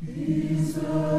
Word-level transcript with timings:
Jesus. 0.00 1.17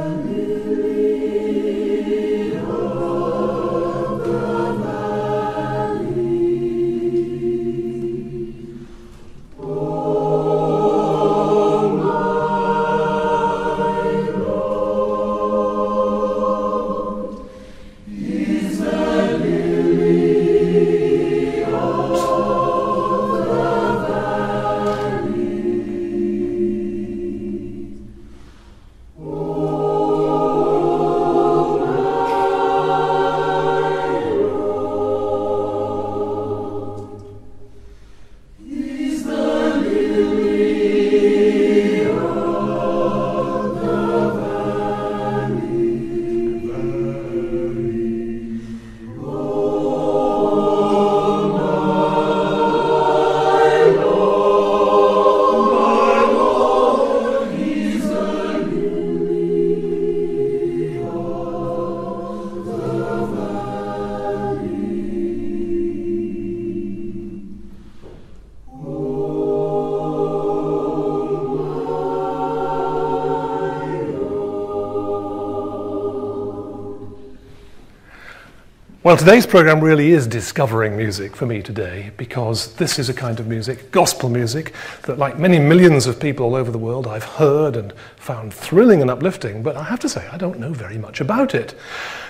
Well, 79.10 79.18
today's 79.18 79.48
program 79.48 79.82
really 79.82 80.12
is 80.12 80.28
discovering 80.28 80.96
music 80.96 81.36
for 81.36 81.48
me 81.48 81.64
today 81.64 82.12
because 82.16 82.76
this 82.76 83.00
is 83.00 83.10
a 83.10 83.14
kind 83.16 83.40
of 83.40 83.48
music, 83.48 83.90
gospel 83.90 84.30
music, 84.30 84.72
that, 85.02 85.18
like 85.18 85.40
many 85.40 85.58
millions 85.58 86.06
of 86.06 86.20
people 86.20 86.46
all 86.46 86.54
over 86.54 86.70
the 86.70 86.78
world, 86.78 87.08
I've 87.08 87.24
heard 87.24 87.76
and 87.76 87.92
found 88.18 88.54
thrilling 88.54 89.02
and 89.02 89.10
uplifting, 89.10 89.64
but 89.64 89.76
I 89.76 89.82
have 89.82 90.00
to 90.02 90.10
say, 90.10 90.28
I 90.28 90.38
don't 90.38 90.60
know 90.60 90.74
very 90.74 91.00
much 91.00 91.22
about 91.22 91.56
it. 91.56 91.74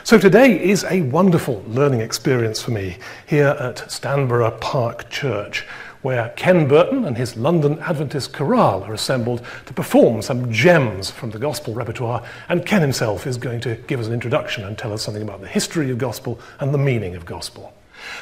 So 0.06 0.18
today 0.18 0.58
is 0.58 0.86
a 0.86 1.02
wonderful 1.02 1.66
learning 1.68 2.00
experience 2.00 2.62
for 2.62 2.72
me 2.72 2.98
here 3.28 3.58
at 3.60 3.92
Stanborough 3.92 4.58
Park 4.62 5.10
Church 5.10 5.68
where 6.02 6.30
Ken 6.36 6.68
Burton 6.68 7.06
and 7.06 7.18
his 7.18 7.36
London 7.36 7.80
Adventist 7.80 8.34
Chorale 8.34 8.84
are 8.84 8.94
assembled 8.94 9.42
to 9.66 9.74
perform 9.74 10.22
some 10.22 10.52
gems 10.52 11.12
from 11.12 11.32
the 11.32 11.40
gospel 11.40 11.74
repertoire, 11.74 12.24
and 12.48 12.66
Ken 12.66 12.82
himself 12.82 13.28
is 13.28 13.38
going 13.38 13.60
to 13.62 13.76
give 13.88 14.00
us 14.00 14.08
an 14.08 14.14
introduction 14.14 14.64
and 14.64 14.78
tell 14.78 14.94
us 14.94 15.04
something 15.04 15.24
about 15.24 15.42
the 15.42 15.48
history 15.48 15.92
of 15.92 15.98
gospel 15.98 16.40
and 16.60 16.74
the 16.74 16.78
meaning 16.78 17.16
of 17.16 17.26
gospel. 17.26 17.74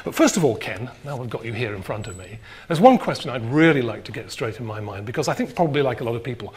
But 0.04 0.14
first 0.14 0.36
of 0.36 0.44
all, 0.44 0.56
Ken, 0.56 0.90
now 1.04 1.16
we've 1.16 1.30
got 1.30 1.44
you 1.44 1.52
here 1.52 1.74
in 1.74 1.82
front 1.82 2.06
of 2.08 2.16
me, 2.16 2.38
there's 2.66 2.80
one 2.80 2.98
question 2.98 3.30
I'd 3.30 3.48
really 3.52 3.82
like 3.82 4.04
to 4.04 4.12
get 4.12 4.30
straight 4.30 4.58
in 4.58 4.66
my 4.66 4.80
mind 4.80 5.06
because 5.06 5.28
I 5.28 5.34
think, 5.34 5.54
probably 5.54 5.82
like 5.82 6.00
a 6.00 6.04
lot 6.04 6.16
of 6.16 6.24
people, 6.24 6.54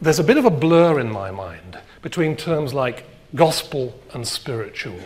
there's 0.00 0.18
a 0.18 0.24
bit 0.24 0.36
of 0.36 0.44
a 0.44 0.50
blur 0.50 1.00
in 1.00 1.10
my 1.10 1.30
mind 1.30 1.78
between 2.02 2.36
terms 2.36 2.72
like 2.72 3.04
gospel 3.34 3.98
and 4.14 4.26
spiritual. 4.26 4.98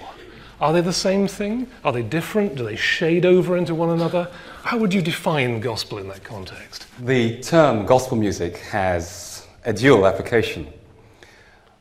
Are 0.59 0.73
they 0.73 0.81
the 0.81 0.93
same 0.93 1.29
thing? 1.29 1.67
Are 1.85 1.93
they 1.93 2.03
different? 2.03 2.55
Do 2.55 2.65
they 2.65 2.77
shade 2.77 3.27
over 3.27 3.59
into 3.59 3.75
one 3.75 3.91
another? 3.91 4.31
How 4.63 4.79
would 4.79 4.95
you 4.95 5.03
define 5.03 5.61
gospel 5.61 5.99
in 5.99 6.09
that 6.09 6.25
context? 6.25 6.87
The 7.01 7.39
term 7.41 7.85
gospel 7.85 8.17
music 8.17 8.57
has 8.59 9.47
a 9.67 9.75
dual 9.75 10.07
application. 10.07 10.67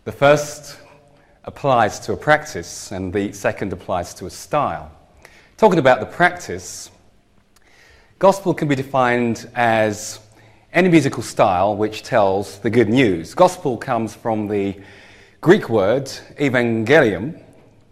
The 0.04 0.12
first 0.12 0.78
applies 1.46 2.02
to 2.02 2.12
a 2.12 2.18
practice, 2.18 2.92
and 2.92 3.14
the 3.14 3.32
second 3.32 3.72
applies 3.72 4.14
to 4.16 4.26
a 4.26 4.30
style. 4.30 4.92
Talking 5.56 5.80
about 5.80 6.02
the 6.02 6.06
practice, 6.06 6.92
gospel 8.20 8.54
can 8.54 8.68
be 8.68 8.76
defined 8.76 9.50
as 9.56 10.20
any 10.74 10.90
musical 10.90 11.24
style 11.24 11.78
which 11.78 12.04
tells 12.04 12.60
the 12.60 12.70
good 12.70 12.90
news. 12.90 13.34
Gospel 13.34 13.78
comes 13.78 14.14
from 14.14 14.50
the 14.50 14.76
Greek 15.40 15.70
word 15.70 16.12
evangelium, 16.42 17.40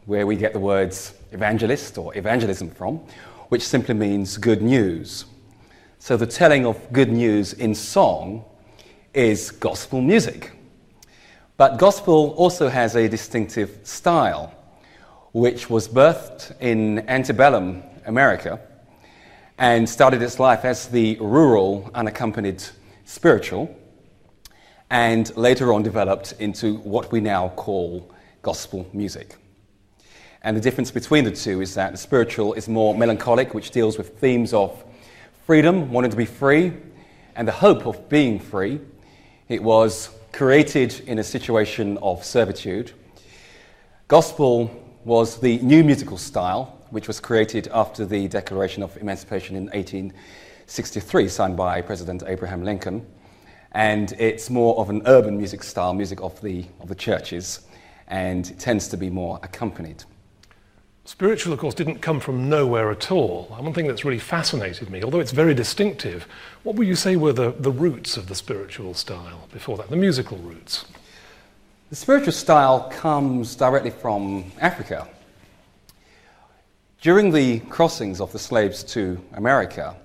where 0.05 0.27
we 0.27 0.35
get 0.35 0.53
the 0.53 0.59
words 0.59 1.13
evangelist 1.31 1.97
or 1.97 2.15
evangelism 2.17 2.69
from, 2.69 2.97
which 3.49 3.65
simply 3.65 3.93
means 3.93 4.37
good 4.37 4.61
news. 4.61 5.25
So 5.99 6.17
the 6.17 6.27
telling 6.27 6.65
of 6.65 6.91
good 6.91 7.11
news 7.11 7.53
in 7.53 7.73
song 7.73 8.43
is 9.13 9.51
gospel 9.51 10.01
music. 10.01 10.51
But 11.55 11.77
gospel 11.77 12.31
also 12.31 12.67
has 12.67 12.95
a 12.95 13.07
distinctive 13.07 13.79
style, 13.83 14.53
which 15.31 15.69
was 15.69 15.87
birthed 15.87 16.59
in 16.59 17.07
antebellum 17.07 17.83
America 18.05 18.59
and 19.57 19.87
started 19.87 20.21
its 20.21 20.39
life 20.39 20.65
as 20.65 20.87
the 20.87 21.17
rural, 21.21 21.89
unaccompanied 21.93 22.63
spiritual, 23.05 23.73
and 24.89 25.35
later 25.37 25.71
on 25.73 25.83
developed 25.83 26.33
into 26.39 26.77
what 26.77 27.11
we 27.11 27.21
now 27.21 27.49
call 27.49 28.11
gospel 28.41 28.89
music. 28.93 29.37
And 30.45 30.57
the 30.57 30.61
difference 30.61 30.91
between 30.91 31.23
the 31.23 31.31
two 31.31 31.61
is 31.61 31.73
that 31.75 31.93
the 31.93 31.97
spiritual 31.97 32.53
is 32.53 32.67
more 32.67 32.93
melancholic, 32.97 33.53
which 33.53 33.71
deals 33.71 33.97
with 33.97 34.19
themes 34.19 34.53
of 34.53 34.83
freedom, 35.45 35.89
wanting 35.89 36.11
to 36.11 36.17
be 36.17 36.25
free, 36.25 36.73
and 37.35 37.47
the 37.47 37.53
hope 37.53 37.85
of 37.85 38.09
being 38.09 38.39
free. 38.39 38.81
It 39.47 39.63
was 39.63 40.09
created 40.33 40.99
in 41.07 41.19
a 41.19 41.23
situation 41.23 41.97
of 41.99 42.25
servitude. 42.25 42.91
Gospel 44.09 44.69
was 45.05 45.39
the 45.39 45.59
new 45.59 45.81
musical 45.81 46.17
style, 46.17 46.77
which 46.89 47.07
was 47.07 47.21
created 47.21 47.69
after 47.73 48.05
the 48.05 48.27
Declaration 48.27 48.83
of 48.83 48.97
Emancipation 48.97 49.55
in 49.55 49.65
1863, 49.67 51.27
signed 51.29 51.55
by 51.55 51.81
President 51.81 52.21
Abraham 52.27 52.65
Lincoln. 52.65 53.05
And 53.71 54.11
it's 54.19 54.49
more 54.49 54.77
of 54.77 54.89
an 54.89 55.03
urban 55.05 55.37
music 55.37 55.63
style, 55.63 55.93
music 55.93 56.21
of 56.21 56.39
the, 56.41 56.65
of 56.81 56.89
the 56.89 56.95
churches, 56.95 57.61
and 58.07 58.49
it 58.49 58.59
tends 58.59 58.89
to 58.89 58.97
be 58.97 59.09
more 59.09 59.39
accompanied. 59.41 60.03
Spiritual, 61.05 61.51
of 61.51 61.59
course, 61.59 61.73
didn't 61.73 61.99
come 61.99 62.21
from 62.21 62.47
nowhere 62.47 62.89
at 62.89 63.11
all. 63.11 63.47
One 63.57 63.73
thing 63.73 63.87
that's 63.87 64.05
really 64.05 64.19
fascinated 64.19 64.89
me, 64.89 65.03
although 65.03 65.19
it's 65.19 65.33
very 65.33 65.53
distinctive, 65.53 66.25
what 66.63 66.77
would 66.77 66.87
you 66.87 66.95
say 66.95 67.17
were 67.17 67.33
the, 67.33 67.51
the 67.51 67.71
roots 67.71 68.15
of 68.15 68.27
the 68.27 68.35
spiritual 68.35 68.93
style 68.93 69.49
before 69.51 69.75
that, 69.77 69.89
the 69.89 69.97
musical 69.97 70.37
roots? 70.37 70.85
The 71.89 71.97
spiritual 71.97 72.31
style 72.31 72.89
comes 72.89 73.53
directly 73.53 73.89
from 73.89 74.45
Africa. 74.61 75.09
During 77.01 77.31
the 77.31 77.59
crossings 77.59 78.21
of 78.21 78.31
the 78.31 78.39
slaves 78.39 78.81
to 78.85 79.21
America, 79.33 79.97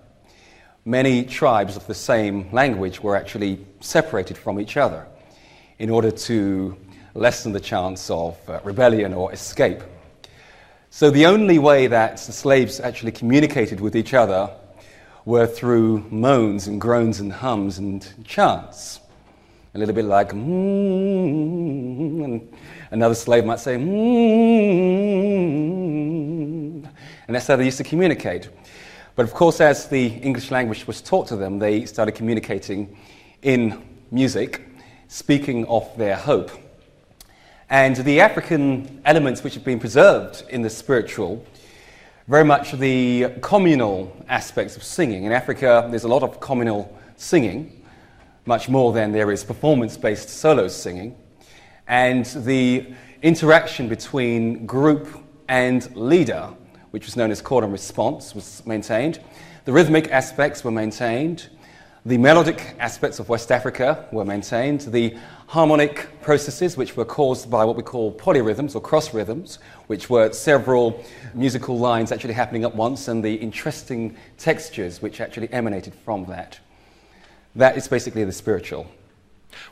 many 0.85 1.23
tribes 1.23 1.77
of 1.77 1.87
the 1.87 1.95
same 1.95 2.51
language 2.53 3.01
were 3.01 3.15
actually 3.15 3.65
separated 3.79 4.37
from 4.37 4.61
each 4.61 4.77
other 4.77 5.07
in 5.79 5.91
order 5.91 6.11
to 6.11 6.77
lessen 7.15 7.53
the 7.53 7.61
chance 7.61 8.11
of 8.11 8.37
uh, 8.51 8.59
rebellion 8.65 9.15
or 9.15 9.33
escape. 9.33 9.81
So 10.91 11.11
the 11.11 11.27
only 11.27 11.59
way 11.59 11.87
that 11.87 12.17
the 12.17 12.33
slaves 12.33 12.81
actually 12.81 13.13
communicated 13.13 13.79
with 13.79 13.95
each 13.95 14.15
other 14.15 14.51
were 15.27 15.47
through 15.47 16.07
moans 16.11 16.67
and 16.67 16.81
groans 16.81 17.21
and 17.21 17.31
hums 17.31 17.77
and 17.77 18.11
chants. 18.25 19.01
A 19.75 19.79
little 19.79 19.95
bit 19.95 20.07
like, 20.07 20.31
mm, 20.31 22.25
and 22.25 22.51
another 22.91 23.15
slave 23.15 23.45
might 23.45 23.61
say, 23.61 23.77
mm, 23.77 23.85
and 27.27 27.37
that's 27.37 27.47
how 27.47 27.57
they 27.57 27.67
used 27.67 27.77
to 27.77 27.85
communicate. 27.85 28.49
But 29.15 29.25
of 29.25 29.35
course, 29.35 29.61
as 29.61 29.89
the 29.89 30.07
English 30.07 30.51
language 30.51 30.87
was 30.87 31.03
taught 31.03 31.27
to 31.29 31.37
them, 31.37 31.59
they 31.59 31.85
started 31.85 32.13
communicating 32.13 32.97
in 33.43 33.83
music, 34.11 34.67
speaking 35.09 35.67
of 35.67 35.95
their 35.99 36.17
hope 36.17 36.51
and 37.71 37.97
the 37.97 38.21
African 38.21 39.03
elements 39.05 39.45
which 39.45 39.55
have 39.55 39.65
been 39.65 39.79
preserved 39.79 40.45
in 40.49 40.63
the 40.63 40.71
spiritual, 40.71 41.45
very 42.27 42.45
much 42.45 42.73
the 42.73 43.33
communal 43.43 44.15
aspects 44.29 44.77
of 44.77 44.83
singing. 44.83 45.25
In 45.25 45.33
Africa, 45.33 45.87
there's 45.91 46.05
a 46.05 46.09
lot 46.09 46.23
of 46.23 46.41
communal 46.41 46.97
singing, 47.17 47.85
much 48.47 48.69
more 48.71 48.93
than 48.93 49.13
there 49.13 49.31
is 49.31 49.45
performance 49.45 49.99
based 49.99 50.31
solo 50.31 50.69
singing. 50.69 51.15
And 51.87 52.25
the 52.25 52.87
interaction 53.23 53.89
between 53.89 54.65
group 54.65 55.09
and 55.49 55.95
leader, 55.95 56.51
which 56.91 57.05
was 57.05 57.17
known 57.17 57.31
as 57.31 57.43
call 57.43 57.65
and 57.65 57.73
response, 57.73 58.35
was 58.35 58.65
maintained. 58.67 59.21
The 59.67 59.73
rhythmic 59.73 60.11
aspects 60.11 60.65
were 60.65 60.71
maintained. 60.71 61.49
The 62.07 62.17
melodic 62.17 62.77
aspects 62.79 63.19
of 63.19 63.29
West 63.29 63.53
Africa 63.53 64.07
were 64.13 64.25
maintained. 64.25 64.83
The 64.83 65.19
harmonic 65.49 66.07
processes, 66.21 66.77
which 66.77 66.95
were 66.95 67.07
caused 67.07 67.51
by 67.51 67.65
what 67.65 67.75
we 67.75 67.83
call 67.83 68.13
polyrhythms 68.13 68.75
or 68.75 68.83
cross 68.83 69.15
rhythms, 69.15 69.59
which 69.87 70.11
were 70.11 70.31
several 70.31 71.03
musical 71.33 71.79
lines 71.79 72.13
actually 72.13 72.35
happening 72.35 72.65
at 72.65 72.75
once, 72.77 73.09
and 73.09 73.25
the 73.25 73.35
interesting 73.35 74.15
textures 74.37 75.01
which 75.01 75.23
actually 75.23 75.51
emanated 75.51 75.95
from 76.05 76.27
that. 76.27 76.59
That 77.57 77.79
is 77.79 77.89
basically 77.89 78.25
the 78.25 78.33
spiritual. 78.33 78.87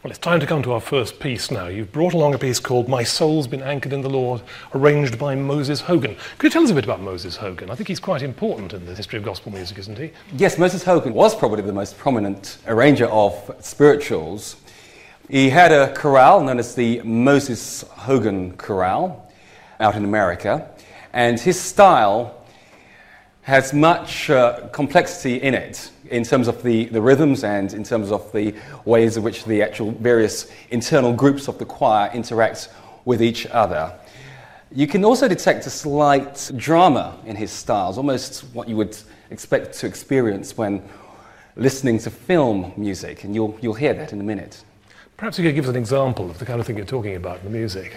Well, 0.03 0.11
it's 0.11 0.19
time 0.19 0.41
to 0.41 0.47
come 0.47 0.63
to 0.63 0.73
our 0.73 0.81
first 0.81 1.21
piece 1.21 1.51
now. 1.51 1.67
You've 1.67 1.93
brought 1.93 2.15
along 2.15 2.33
a 2.33 2.39
piece 2.39 2.59
called 2.59 2.89
My 2.89 3.03
Soul's 3.03 3.47
Been 3.47 3.63
Anchored 3.63 3.93
in 3.93 4.01
the 4.01 4.09
Lord, 4.09 4.41
arranged 4.75 5.19
by 5.19 5.35
Moses 5.35 5.83
Hogan. 5.83 6.17
Could 6.39 6.49
you 6.49 6.51
tell 6.51 6.63
us 6.63 6.71
a 6.71 6.75
bit 6.75 6.85
about 6.85 7.03
Moses 7.03 7.37
Hogan? 7.37 7.71
I 7.71 7.75
think 7.75 7.89
he's 7.89 8.01
quite 8.01 8.23
important 8.23 8.73
in 8.73 8.87
the 8.87 8.95
history 8.95 9.19
of 9.19 9.27
gospel 9.27 9.53
music, 9.53 9.77
isn't 9.79 9.99
he? 9.99 10.11
Yes, 10.39 10.57
Moses 10.57 10.83
Hogan 10.83 11.13
was 11.13 11.37
probably 11.37 11.61
the 11.61 11.73
most 11.75 11.99
prominent 11.99 12.57
arranger 12.67 13.07
of 13.09 13.55
spirituals. 13.61 14.57
He 15.29 15.51
had 15.51 15.73
a 15.73 15.93
chorale 15.93 16.41
known 16.41 16.61
as 16.61 16.77
the 16.77 17.03
Moses 17.03 17.83
Hogan 17.91 18.57
Chorale 18.57 19.29
out 19.81 19.97
in 19.97 20.05
America, 20.05 20.71
and 21.13 21.41
his 21.41 21.61
style 21.61 22.45
has 23.43 23.73
much 23.73 24.31
uh, 24.31 24.69
complexity 24.69 25.43
in 25.43 25.53
it 25.53 25.91
in 26.11 26.23
terms 26.23 26.47
of 26.47 26.63
the, 26.63 26.85
the 26.87 27.03
rhythms 27.03 27.43
and 27.43 27.75
in 27.75 27.83
terms 27.83 28.13
of 28.13 28.31
the 28.31 28.55
ways 28.85 29.17
in 29.17 29.25
which 29.25 29.45
the 29.47 29.63
actual 29.63 29.91
various 29.91 30.49
internal 30.71 31.13
groups 31.13 31.49
of 31.49 31.59
the 31.59 31.65
choir 31.65 32.09
interact 32.15 32.69
with 33.05 33.21
each 33.21 33.49
other. 33.49 33.93
You 34.71 34.87
can 34.87 35.05
also 35.05 35.27
detect 35.27 35.67
a 35.67 35.71
slight 35.71 36.53
drama 36.57 37.19
in 37.27 37.35
his 37.35 37.51
styles, 37.51 37.99
almost 37.99 38.43
what 38.53 38.69
you 38.69 38.77
would 38.77 38.97
expect 39.31 39.77
to 39.79 39.89
experience 39.89 40.57
when 40.57 40.89
listening 41.57 41.99
to 41.99 42.11
film 42.13 42.73
music, 42.77 43.25
and 43.25 43.35
you'll, 43.35 43.59
you'll 43.61 43.75
hear 43.75 43.93
that 43.95 44.13
in 44.13 44.21
a 44.21 44.25
minute. 44.25 44.63
Perhaps 45.17 45.39
you 45.39 45.45
could 45.45 45.55
give 45.55 45.65
us 45.65 45.71
an 45.71 45.77
example 45.77 46.31
of 46.31 46.39
the 46.39 46.45
kind 46.45 46.61
of 46.61 46.67
thing 46.67 46.77
you're 46.77 46.85
talking 46.85 47.17
about 47.17 47.39
in 47.39 47.45
the 47.45 47.59
music. 47.59 47.97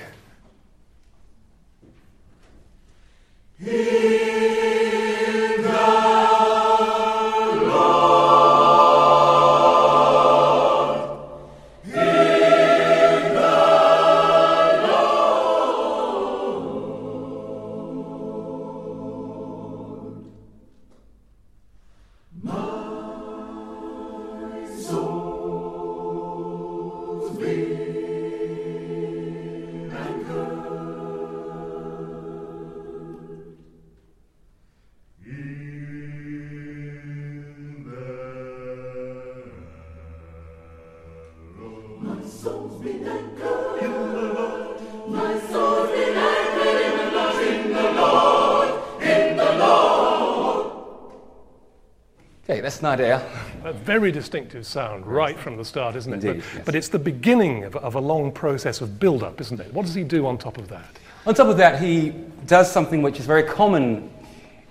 Idea. 52.87 53.25
A 53.63 53.73
very 53.73 54.11
distinctive 54.11 54.65
sound 54.65 55.05
right 55.05 55.37
from 55.37 55.57
the 55.57 55.65
start, 55.65 55.95
isn't 55.95 56.13
it? 56.13 56.23
Indeed, 56.23 56.43
but, 56.43 56.55
yes. 56.55 56.65
but 56.65 56.75
it's 56.75 56.89
the 56.89 56.99
beginning 56.99 57.63
of, 57.63 57.75
of 57.75 57.95
a 57.95 57.99
long 57.99 58.31
process 58.31 58.81
of 58.81 58.99
build 58.99 59.23
up, 59.23 59.41
isn't 59.41 59.59
it? 59.59 59.73
What 59.73 59.85
does 59.85 59.95
he 59.95 60.03
do 60.03 60.25
on 60.25 60.37
top 60.37 60.57
of 60.57 60.67
that? 60.69 60.99
On 61.25 61.33
top 61.33 61.47
of 61.47 61.57
that, 61.57 61.81
he 61.81 62.13
does 62.47 62.71
something 62.71 63.01
which 63.01 63.19
is 63.19 63.25
very 63.25 63.43
common 63.43 64.09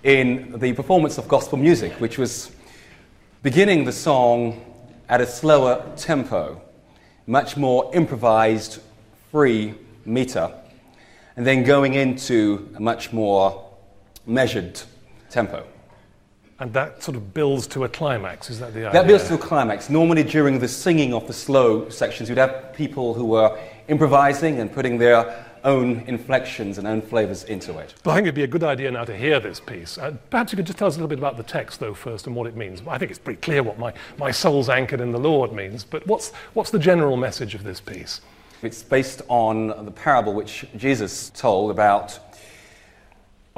in 0.03 0.59
the 0.59 0.73
performance 0.73 1.19
of 1.19 1.29
gospel 1.29 1.59
music, 1.59 1.93
which 1.95 2.19
was 2.19 2.53
beginning 3.43 3.85
the 3.85 3.93
song 3.93 4.65
at 5.09 5.21
a 5.21 5.27
slower 5.27 5.85
tempo, 5.97 6.61
much 7.27 7.57
more 7.57 7.91
improvised, 7.95 8.81
free 9.31 9.75
meter, 10.05 10.53
and 11.37 11.47
then 11.47 11.63
going 11.63 11.95
into 11.95 12.69
a 12.77 12.81
much 12.81 13.13
more 13.13 13.71
measured 14.27 14.81
tempo. 15.31 15.67
And 16.61 16.73
that 16.73 17.03
sort 17.03 17.17
of 17.17 17.33
builds 17.35 17.69
to 17.69 17.85
a 17.85 17.89
climax, 17.89 18.51
is 18.51 18.59
that 18.59 18.75
the 18.75 18.81
idea? 18.81 18.93
That 18.93 19.07
builds 19.07 19.29
to 19.29 19.35
a 19.35 19.39
climax. 19.39 19.89
Normally, 19.89 20.25
during 20.25 20.59
the 20.59 20.67
singing 20.67 21.15
of 21.15 21.27
the 21.29 21.33
slow 21.33 21.89
sections, 21.89 22.29
you'd 22.29 22.39
have 22.39 22.73
people 22.75 23.15
who 23.15 23.27
were 23.27 23.57
improvising 23.87 24.59
and 24.59 24.73
putting 24.73 24.99
their 24.99 25.47
own 25.65 26.01
inflections 26.07 26.79
and 26.79 26.87
own 26.87 27.01
flavors 27.01 27.45
into 27.45 27.79
it. 27.79 27.95
Well, 28.05 28.13
I 28.13 28.19
think 28.19 28.27
it'd 28.27 28.35
be 28.35 28.43
a 28.43 28.49
good 28.49 28.65
idea 28.65 28.91
now 28.91 29.05
to 29.05 29.17
hear 29.17 29.39
this 29.39 29.61
piece. 29.61 29.99
Uh, 29.99 30.15
perhaps 30.31 30.53
you 30.53 30.57
could 30.57 30.67
just 30.67 30.79
tell 30.79 30.89
us 30.89 30.95
a 30.95 30.99
little 30.99 31.09
bit 31.09 31.19
about 31.19 31.37
the 31.37 31.43
text, 31.43 31.79
though, 31.79 31.95
first, 31.95 32.27
and 32.27 32.35
what 32.35 32.47
it 32.47 32.57
means. 32.57 32.83
I 32.89 32.99
think 32.99 33.11
it's 33.11 33.21
pretty 33.21 33.41
clear 33.41 33.63
what 33.63 33.79
my, 33.79 33.93
my 34.19 34.31
soul's 34.31 34.69
anchored 34.69 35.01
in 35.01 35.13
the 35.13 35.19
Lord 35.19 35.53
means, 35.53 35.85
but 35.85 36.07
what's, 36.07 36.33
what's 36.55 36.71
the 36.71 36.79
general 36.79 37.17
message 37.17 37.55
of 37.55 37.63
this 37.63 37.81
piece? 37.81 38.21
It's 38.63 38.83
based 38.83 39.23
on 39.29 39.85
the 39.85 39.93
parable 39.93 40.35
which 40.35 40.67
Jesus 40.77 41.31
told 41.31 41.71
about 41.71 42.28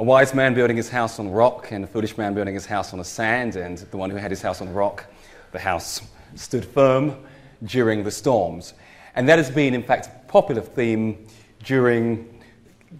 a 0.01 0.03
wise 0.03 0.33
man 0.33 0.55
building 0.55 0.75
his 0.75 0.89
house 0.89 1.19
on 1.19 1.29
rock 1.29 1.71
and 1.71 1.83
a 1.83 1.87
foolish 1.87 2.17
man 2.17 2.33
building 2.33 2.55
his 2.55 2.65
house 2.65 2.91
on 2.91 2.97
the 2.97 3.05
sand, 3.05 3.55
and 3.55 3.77
the 3.77 3.97
one 3.97 4.09
who 4.09 4.15
had 4.15 4.31
his 4.31 4.41
house 4.41 4.59
on 4.59 4.73
rock, 4.73 5.05
the 5.51 5.59
house 5.59 6.01
stood 6.33 6.65
firm 6.65 7.15
during 7.65 8.03
the 8.03 8.09
storms. 8.09 8.73
And 9.13 9.29
that 9.29 9.37
has 9.37 9.51
been, 9.51 9.75
in 9.75 9.83
fact, 9.83 10.07
a 10.07 10.27
popular 10.27 10.63
theme 10.63 11.27
during 11.63 12.41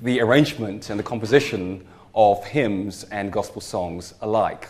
the 0.03 0.21
arrangement 0.21 0.91
and 0.91 0.99
the 0.99 1.03
composition 1.03 1.87
of 2.13 2.45
hymns 2.45 3.03
and 3.05 3.33
gospel 3.33 3.61
songs 3.61 4.13
alike. 4.21 4.69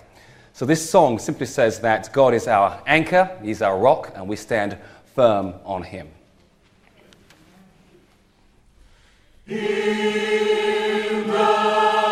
So 0.54 0.66
this 0.66 0.90
song 0.90 1.20
simply 1.20 1.48
says 1.48 1.82
that 1.82 2.14
God 2.14 2.34
is 2.34 2.48
our 2.48 2.82
anchor, 2.88 3.30
He's 3.44 3.62
our 3.62 3.78
rock, 3.78 4.14
and 4.16 4.26
we 4.26 4.38
stand 4.38 4.78
firm 5.16 5.56
on 5.66 5.84
Him. 5.84 6.08
soul's 11.42 12.11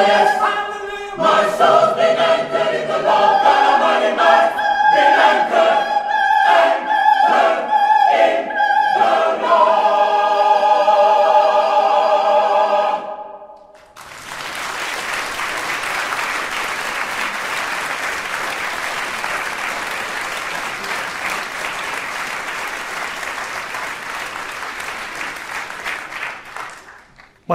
yes. 0.00 0.35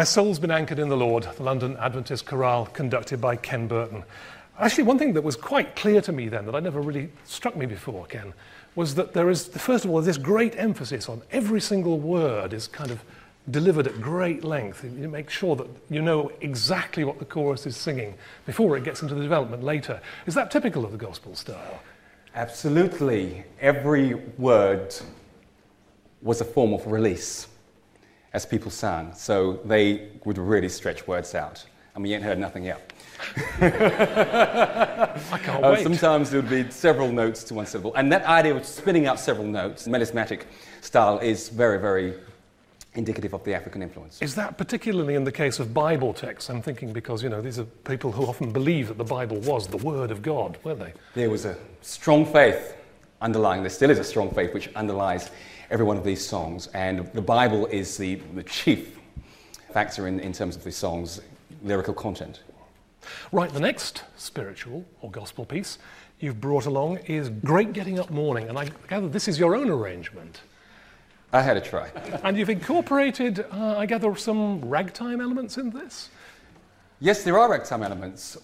My 0.01 0.05
Soul's 0.05 0.39
Been 0.39 0.50
Anchored 0.50 0.79
in 0.79 0.89
the 0.89 0.98
Lord, 0.98 1.27
the 1.38 1.43
London 1.43 1.77
Adventist 1.77 2.25
Chorale, 2.25 2.65
conducted 2.74 3.22
by 3.22 3.36
Ken 3.36 3.67
Burton. 3.67 4.03
Actually, 4.58 4.86
one 4.86 4.98
thing 4.98 5.13
that 5.13 5.22
was 5.22 5.36
quite 5.36 5.75
clear 5.75 6.01
to 6.01 6.12
me 6.12 6.27
then, 6.27 6.48
that 6.48 6.55
I 6.55 6.60
never 6.60 6.81
really 6.81 7.12
struck 7.24 7.55
me 7.55 7.67
before, 7.67 8.08
Ken, 8.08 8.34
was 8.74 8.96
that 8.96 9.13
there 9.13 9.29
is, 9.29 9.46
first 9.50 9.86
of 9.86 9.91
all, 9.91 10.01
this 10.01 10.17
great 10.17 10.58
emphasis 10.58 11.08
on 11.08 11.22
every 11.29 11.62
single 11.62 12.00
word 12.00 12.51
is 12.51 12.65
kind 12.65 12.89
of 12.89 13.03
delivered 13.51 13.86
at 13.86 14.01
great 14.01 14.43
length. 14.43 14.84
You 14.84 15.08
make 15.08 15.29
sure 15.29 15.55
that 15.55 15.67
you 15.91 16.01
know 16.01 16.31
exactly 16.41 17.03
what 17.03 17.20
the 17.20 17.25
chorus 17.25 17.67
is 17.67 17.77
singing 17.77 18.15
before 18.48 18.75
it 18.77 18.84
gets 18.84 19.03
into 19.03 19.13
the 19.13 19.22
development 19.22 19.63
later. 19.63 20.01
Is 20.25 20.34
that 20.34 20.50
typical 20.50 20.84
of 20.84 20.93
the 20.93 20.98
gospel 20.98 21.36
style? 21.36 21.79
Absolutely. 22.34 23.43
Every 23.60 24.15
word 24.39 24.96
was 26.24 26.41
a 26.41 26.46
form 26.46 26.74
of 26.74 26.88
release 26.88 27.50
as 28.33 28.45
people 28.45 28.71
sang. 28.71 29.13
So 29.15 29.59
they 29.65 30.09
would 30.25 30.38
really 30.38 30.69
stretch 30.69 31.07
words 31.07 31.35
out. 31.35 31.65
And 31.93 32.03
we 32.03 32.13
ain't 32.13 32.23
heard 32.23 32.39
nothing 32.39 32.63
yet. 32.63 32.93
I 33.61 35.38
can't 35.43 35.63
Uh, 35.63 35.71
wait. 35.73 35.83
sometimes 35.83 36.29
there 36.31 36.41
would 36.41 36.50
be 36.50 36.69
several 36.71 37.11
notes 37.11 37.43
to 37.45 37.53
one 37.53 37.65
syllable. 37.65 37.93
And 37.95 38.11
that 38.11 38.23
idea 38.25 38.55
of 38.55 38.65
spinning 38.65 39.07
out 39.07 39.19
several 39.19 39.45
notes, 39.47 39.88
melismatic 39.88 40.45
style, 40.81 41.19
is 41.19 41.50
very, 41.50 41.79
very 41.79 42.13
indicative 42.95 43.33
of 43.33 43.43
the 43.43 43.53
African 43.53 43.81
influence. 43.81 44.21
Is 44.21 44.35
that 44.35 44.57
particularly 44.57 45.15
in 45.15 45.23
the 45.23 45.31
case 45.31 45.59
of 45.59 45.73
Bible 45.73 46.13
texts? 46.13 46.50
I'm 46.50 46.61
thinking 46.61 46.91
because, 46.93 47.23
you 47.23 47.29
know, 47.29 47.41
these 47.41 47.59
are 47.59 47.63
people 47.63 48.11
who 48.11 48.25
often 48.25 48.51
believe 48.51 48.88
that 48.89 48.97
the 48.97 49.03
Bible 49.03 49.38
was 49.41 49.67
the 49.67 49.77
Word 49.77 50.11
of 50.11 50.21
God, 50.21 50.57
weren't 50.63 50.79
they? 50.79 50.93
There 51.13 51.29
was 51.29 51.45
a 51.45 51.57
strong 51.81 52.25
faith 52.25 52.75
underlying, 53.21 53.61
there 53.63 53.69
still 53.69 53.89
is 53.91 54.00
a 54.00 54.03
strong 54.03 54.31
faith 54.31 54.53
which 54.53 54.67
underlies 54.75 55.29
every 55.71 55.85
one 55.85 55.97
of 55.97 56.03
these 56.03 56.23
songs. 56.23 56.67
And 56.67 57.11
the 57.13 57.21
Bible 57.21 57.65
is 57.67 57.97
the, 57.97 58.15
the 58.35 58.43
chief 58.43 58.99
factor 59.73 60.07
in, 60.07 60.19
in 60.19 60.33
terms 60.33 60.55
of 60.55 60.63
the 60.63 60.71
song's 60.71 61.21
lyrical 61.63 61.93
content. 61.93 62.41
Right, 63.31 63.51
the 63.51 63.59
next 63.59 64.03
spiritual 64.17 64.85
or 65.01 65.09
gospel 65.09 65.45
piece 65.45 65.79
you've 66.19 66.39
brought 66.39 66.67
along 66.67 66.97
is 67.07 67.29
Great 67.29 67.73
Getting 67.73 67.99
Up 67.99 68.11
Morning, 68.11 68.47
and 68.47 68.59
I 68.59 68.69
gather 68.87 69.07
this 69.07 69.27
is 69.27 69.39
your 69.39 69.55
own 69.55 69.69
arrangement. 69.69 70.41
I 71.33 71.41
had 71.41 71.57
a 71.57 71.61
try. 71.61 71.89
And 72.23 72.37
you've 72.37 72.49
incorporated, 72.49 73.45
uh, 73.51 73.77
I 73.77 73.85
gather, 73.85 74.15
some 74.15 74.61
ragtime 74.61 75.21
elements 75.21 75.57
in 75.57 75.71
this? 75.71 76.09
Yes, 76.99 77.23
there 77.23 77.39
are 77.39 77.49
ragtime 77.49 77.81
elements. 77.81 78.37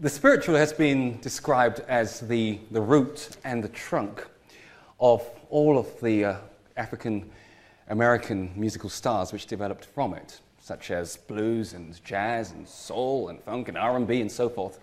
The 0.00 0.08
spiritual 0.08 0.56
has 0.56 0.72
been 0.72 1.20
described 1.20 1.80
as 1.86 2.20
the, 2.20 2.58
the 2.70 2.80
root 2.80 3.36
and 3.44 3.62
the 3.62 3.68
trunk 3.68 4.26
of 4.98 5.22
all 5.50 5.78
of 5.78 6.00
the 6.00 6.24
uh, 6.24 6.36
African 6.82 7.30
American 7.88 8.50
musical 8.56 8.90
styles 8.90 9.32
which 9.32 9.46
developed 9.46 9.84
from 9.84 10.14
it, 10.14 10.40
such 10.58 10.90
as 10.90 11.16
blues 11.16 11.74
and 11.74 12.02
jazz 12.04 12.50
and 12.50 12.66
soul 12.66 13.28
and 13.28 13.40
funk 13.42 13.68
and 13.68 13.78
R&B 13.78 14.20
and 14.20 14.30
so 14.30 14.48
forth. 14.48 14.80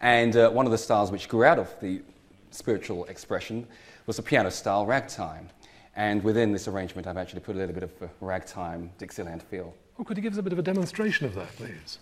And 0.00 0.36
uh, 0.36 0.50
one 0.50 0.66
of 0.66 0.72
the 0.72 0.78
styles 0.78 1.10
which 1.10 1.28
grew 1.28 1.44
out 1.44 1.58
of 1.58 1.74
the 1.80 2.02
spiritual 2.50 3.04
expression 3.06 3.66
was 4.06 4.16
the 4.16 4.22
piano 4.22 4.50
style 4.50 4.84
ragtime. 4.84 5.48
And 5.96 6.22
within 6.22 6.52
this 6.52 6.68
arrangement, 6.68 7.06
I've 7.06 7.16
actually 7.16 7.40
put 7.40 7.56
a 7.56 7.58
little 7.58 7.74
bit 7.74 7.82
of 7.82 7.92
a 8.02 8.10
ragtime 8.20 8.90
Dixieland 8.98 9.42
feel. 9.42 9.74
Oh, 9.98 10.04
could 10.04 10.16
you 10.16 10.22
give 10.22 10.34
us 10.34 10.38
a 10.38 10.42
bit 10.42 10.52
of 10.52 10.58
a 10.58 10.62
demonstration 10.62 11.26
of 11.26 11.34
that, 11.34 11.48
please? 11.56 11.98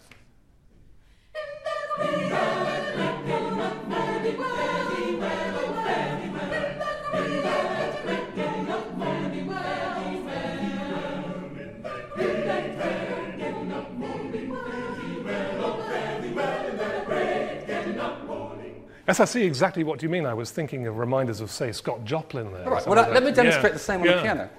Yes, 19.06 19.20
I 19.20 19.24
see 19.24 19.44
exactly 19.44 19.84
what 19.84 20.02
you 20.02 20.08
mean. 20.08 20.26
I 20.26 20.34
was 20.34 20.50
thinking 20.50 20.88
of 20.88 20.98
reminders 20.98 21.40
of, 21.40 21.48
say, 21.50 21.70
Scott 21.70 22.04
Joplin 22.04 22.52
there. 22.52 22.64
All 22.64 22.72
right, 22.72 22.86
well, 22.88 22.98
of 22.98 23.12
let 23.12 23.22
me 23.22 23.30
demonstrate 23.30 23.70
yeah, 23.70 23.74
the 23.74 23.78
same 23.78 24.00
on 24.00 24.06
yeah. 24.06 24.16
the 24.16 24.22
piano. 24.22 24.50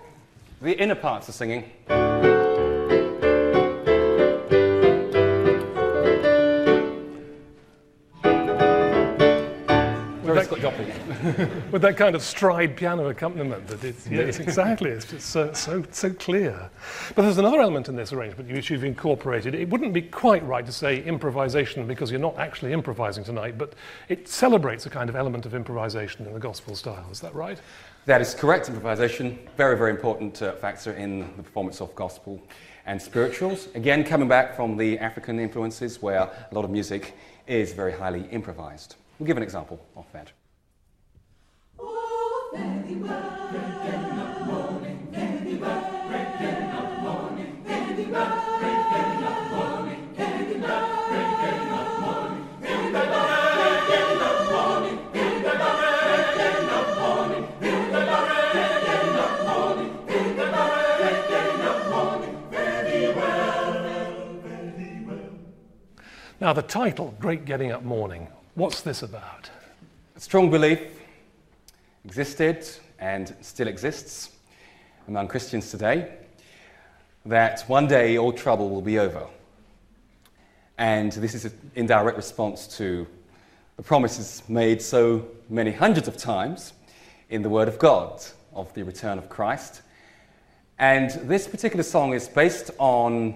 The 0.62 0.82
inner 0.82 0.96
parts 0.96 1.28
are 1.28 1.34
singing. 1.34 1.70
Very 10.24 10.46
Scott 10.46 10.60
Joplin. 10.62 11.52
with 11.72 11.82
that 11.82 11.98
kind 11.98 12.16
of 12.16 12.22
stride 12.22 12.76
piano 12.76 13.08
accompaniment 13.10 13.68
that 13.68 13.84
it's, 13.84 14.08
yes, 14.08 14.40
exactly 14.40 14.92
it's 14.92 15.06
just 15.06 15.30
so, 15.30 15.52
so, 15.54 15.84
so 15.92 16.12
clear 16.14 16.70
but 17.16 17.22
there's 17.24 17.38
another 17.38 17.60
element 17.60 17.90
in 17.90 17.96
this 17.96 18.14
arrangement 18.14 18.52
which 18.52 18.70
you've 18.70 18.84
incorporated 18.84 19.54
it 19.56 19.70
wouldn't 19.70 19.94
be 19.94 20.02
quite 20.02 20.46
right 20.48 20.66
to 20.66 20.72
say 20.72 21.04
improvisation 21.04 21.86
because 21.88 22.12
you're 22.12 22.20
not 22.20 22.38
actually 22.38 22.74
improvising 22.74 23.24
tonight 23.24 23.58
but 23.58 23.74
it 24.10 24.28
celebrates 24.28 24.86
a 24.86 24.90
kind 24.90 25.10
of 25.10 25.16
element 25.16 25.46
of 25.46 25.54
improvisation 25.54 26.26
in 26.26 26.34
the 26.34 26.40
gospel 26.40 26.76
style 26.76 27.08
is 27.12 27.20
that 27.20 27.34
right 27.34 27.60
That 28.08 28.22
is 28.22 28.34
correct, 28.34 28.70
improvisation. 28.70 29.38
Very, 29.58 29.78
very 29.78 29.92
important 29.92 30.42
uh, 30.42 30.54
factor 30.54 30.94
in 30.94 31.20
the 31.36 31.44
performance 31.44 31.82
of 31.82 31.94
gospel 31.94 32.42
and 32.86 33.02
spirituals. 33.02 33.68
Again, 33.76 34.06
coming 34.06 34.30
back 34.30 34.56
from 34.56 34.78
the 34.78 34.98
African 35.00 35.42
influences 35.42 36.02
where 36.02 36.22
a 36.22 36.48
lot 36.54 36.64
of 36.64 36.72
music 36.72 37.18
is 37.48 37.74
very 37.74 37.92
highly 37.92 38.24
improvised. 38.32 38.96
We'll 39.20 39.28
give 39.28 39.36
an 39.36 39.44
example 39.44 39.86
of 39.98 40.06
that. 40.14 40.32
Now 66.40 66.54
the 66.54 66.62
title 66.62 67.14
great 67.20 67.44
getting 67.44 67.74
up 67.74 67.84
morning 67.84 68.26
what's 68.56 68.82
this 68.82 69.04
about? 69.04 69.50
Strong 70.16 70.50
belief 70.50 70.97
existed 72.08 72.66
and 73.00 73.36
still 73.42 73.68
exists 73.68 74.30
among 75.10 75.28
Christians 75.28 75.70
today 75.70 76.10
that 77.26 77.66
one 77.68 77.86
day 77.86 78.18
all 78.18 78.32
trouble 78.32 78.70
will 78.70 78.82
be 78.82 78.98
over. 78.98 79.28
And 80.78 81.12
this 81.12 81.36
is 81.36 81.54
in 81.76 81.86
direct 81.86 82.16
response 82.16 82.66
to 82.78 83.06
the 83.76 83.84
promises 83.84 84.42
made 84.48 84.82
so 84.82 85.28
many 85.50 85.74
hundreds 85.74 86.08
of 86.08 86.16
times 86.16 86.72
in 87.30 87.42
the 87.42 87.50
Word 87.50 87.68
of 87.68 87.78
God 87.78 88.24
of 88.54 88.74
the 88.74 88.84
return 88.84 89.18
of 89.18 89.28
Christ. 89.28 89.82
And 90.80 91.10
this 91.28 91.46
particular 91.46 91.84
song 91.84 92.14
is 92.14 92.30
based 92.30 92.72
on 92.78 93.36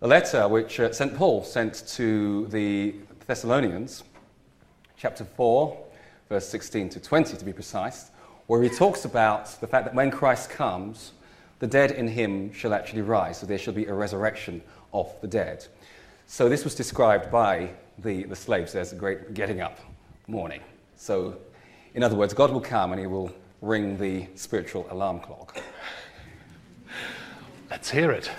a 0.00 0.08
letter 0.08 0.48
which 0.48 0.80
uh, 0.80 0.90
St. 0.90 1.14
Paul 1.14 1.44
sent 1.44 1.86
to 1.88 2.46
the 2.46 2.94
Thessalonians, 3.26 4.04
chapter 4.96 5.26
4, 5.26 5.89
verse 6.30 6.48
16 6.48 6.88
to 6.90 7.00
20 7.00 7.36
to 7.36 7.44
be 7.44 7.52
precise, 7.52 8.12
where 8.46 8.62
he 8.62 8.68
talks 8.68 9.04
about 9.04 9.60
the 9.60 9.66
fact 9.66 9.84
that 9.84 9.94
when 9.94 10.12
Christ 10.12 10.48
comes, 10.48 11.10
the 11.58 11.66
dead 11.66 11.90
in 11.90 12.06
him 12.06 12.52
shall 12.52 12.72
actually 12.72 13.02
rise, 13.02 13.38
so 13.38 13.46
there 13.46 13.58
shall 13.58 13.74
be 13.74 13.86
a 13.86 13.92
resurrection 13.92 14.62
of 14.94 15.12
the 15.20 15.26
dead. 15.26 15.66
So 16.28 16.48
this 16.48 16.62
was 16.62 16.76
described 16.76 17.32
by 17.32 17.70
the, 17.98 18.22
the 18.22 18.36
slaves 18.36 18.76
as 18.76 18.92
a 18.92 18.96
great 18.96 19.34
getting 19.34 19.60
up 19.60 19.80
morning. 20.28 20.60
So, 20.96 21.36
in 21.94 22.04
other 22.04 22.14
words, 22.14 22.32
God 22.32 22.52
will 22.52 22.60
come 22.60 22.92
and 22.92 23.00
he 23.00 23.08
will 23.08 23.32
ring 23.60 23.98
the 23.98 24.28
spiritual 24.36 24.86
alarm 24.90 25.18
clock. 25.18 25.60
Let's 27.70 27.90
hear 27.90 28.12
it. 28.12 28.30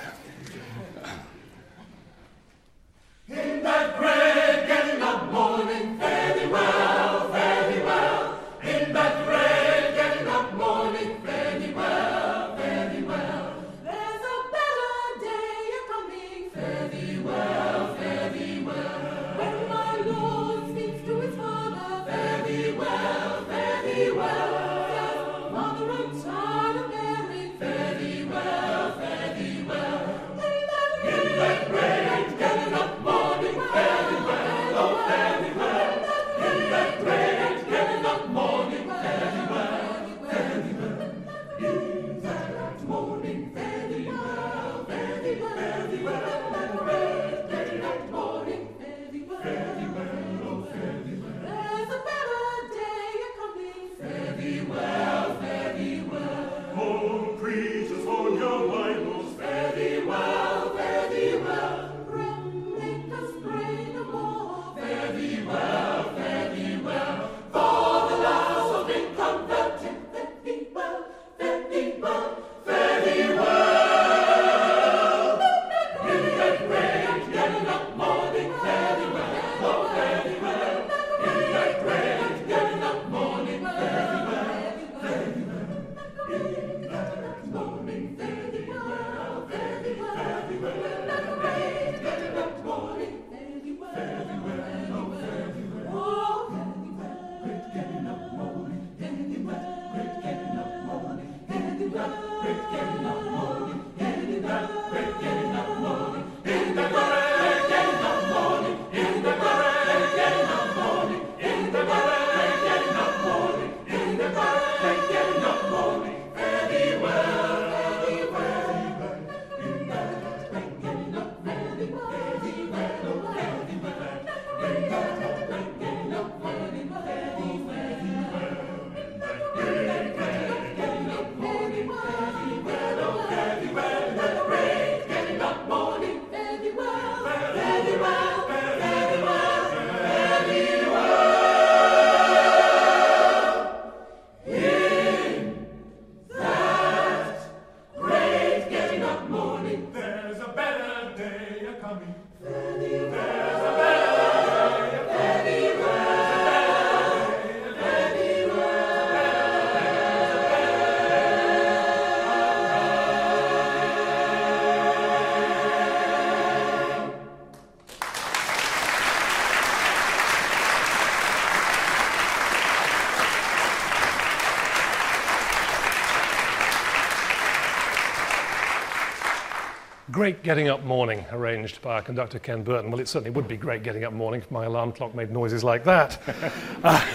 Great 180.31 180.43
getting 180.43 180.69
up 180.69 180.85
morning 180.85 181.25
arranged 181.33 181.81
by 181.81 181.95
our 181.95 182.01
conductor 182.01 182.39
Ken 182.39 182.63
Burton. 182.63 182.89
Well, 182.89 183.01
it 183.01 183.09
certainly 183.09 183.31
would 183.31 183.49
be 183.49 183.57
great 183.57 183.83
getting 183.83 184.05
up 184.05 184.13
morning 184.13 184.39
if 184.39 184.49
my 184.49 184.63
alarm 184.63 184.93
clock 184.93 185.13
made 185.13 185.29
noises 185.29 185.61
like 185.61 185.83
that. 185.83 186.21
Uh, 186.83 187.05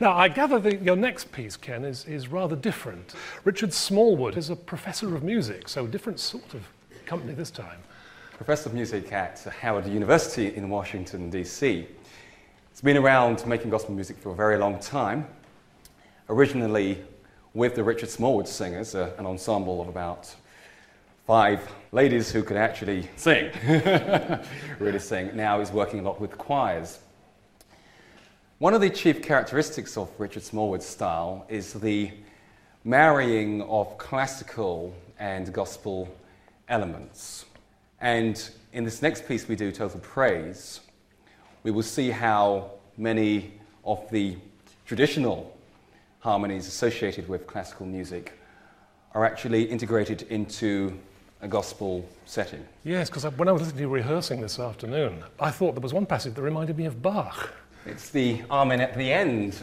now, 0.00 0.14
I 0.14 0.28
gather 0.28 0.58
that 0.58 0.82
your 0.82 0.96
next 0.96 1.32
piece, 1.32 1.56
Ken, 1.56 1.82
is, 1.82 2.04
is 2.04 2.28
rather 2.28 2.54
different. 2.54 3.14
Richard 3.44 3.72
Smallwood 3.72 4.36
is 4.36 4.50
a 4.50 4.54
professor 4.54 5.16
of 5.16 5.22
music, 5.22 5.66
so 5.66 5.86
different 5.86 6.20
sort 6.20 6.52
of 6.52 6.68
company 7.06 7.32
this 7.32 7.50
time. 7.50 7.78
Professor 8.36 8.68
of 8.68 8.74
Music 8.74 9.10
at 9.12 9.42
Howard 9.62 9.86
University 9.86 10.54
in 10.54 10.68
Washington, 10.68 11.30
D.C. 11.30 11.88
It's 12.70 12.82
been 12.82 12.98
around 12.98 13.46
making 13.46 13.70
gospel 13.70 13.94
music 13.94 14.18
for 14.18 14.32
a 14.32 14.36
very 14.36 14.58
long 14.58 14.78
time. 14.78 15.26
Originally 16.28 17.02
with 17.54 17.74
the 17.74 17.82
Richard 17.82 18.10
Smallwood 18.10 18.46
Singers, 18.46 18.94
uh, 18.94 19.14
an 19.16 19.24
ensemble 19.24 19.80
of 19.80 19.88
about 19.88 20.36
five 21.26 21.60
ladies 21.90 22.30
who 22.30 22.40
could 22.44 22.56
actually 22.56 23.08
sing, 23.16 23.50
really 24.78 25.00
sing. 25.00 25.34
Now 25.34 25.58
he's 25.58 25.72
working 25.72 25.98
a 25.98 26.02
lot 26.04 26.20
with 26.20 26.38
choirs. 26.38 27.00
One 28.58 28.74
of 28.74 28.80
the 28.80 28.88
chief 28.88 29.22
characteristics 29.22 29.96
of 29.96 30.08
Richard 30.18 30.44
Smallwood's 30.44 30.86
style 30.86 31.44
is 31.48 31.72
the 31.72 32.12
marrying 32.84 33.60
of 33.62 33.98
classical 33.98 34.94
and 35.18 35.52
gospel 35.52 36.08
elements. 36.68 37.44
And 38.00 38.48
in 38.72 38.84
this 38.84 39.02
next 39.02 39.26
piece 39.26 39.48
we 39.48 39.56
do, 39.56 39.72
Total 39.72 39.98
Praise, 39.98 40.78
we 41.64 41.72
will 41.72 41.82
see 41.82 42.10
how 42.10 42.70
many 42.96 43.54
of 43.84 44.08
the 44.10 44.36
traditional 44.86 45.52
harmonies 46.20 46.68
associated 46.68 47.28
with 47.28 47.48
classical 47.48 47.84
music 47.84 48.38
are 49.12 49.24
actually 49.24 49.64
integrated 49.64 50.22
into 50.30 50.96
a 51.46 51.48
gospel 51.48 52.04
setting. 52.24 52.66
Yes, 52.82 53.08
because 53.08 53.24
when 53.36 53.48
I 53.48 53.52
was 53.52 53.62
listening 53.62 53.78
to 53.78 53.82
you 53.82 53.88
rehearsing 53.88 54.40
this 54.40 54.58
afternoon, 54.58 55.22
I 55.38 55.52
thought 55.52 55.74
there 55.74 55.80
was 55.80 55.94
one 55.94 56.04
passage 56.04 56.34
that 56.34 56.42
reminded 56.42 56.76
me 56.76 56.86
of 56.86 57.00
Bach. 57.00 57.54
It's 57.86 58.10
the 58.10 58.42
Amen 58.50 58.80
at 58.80 58.96
the 58.98 59.12
end. 59.12 59.62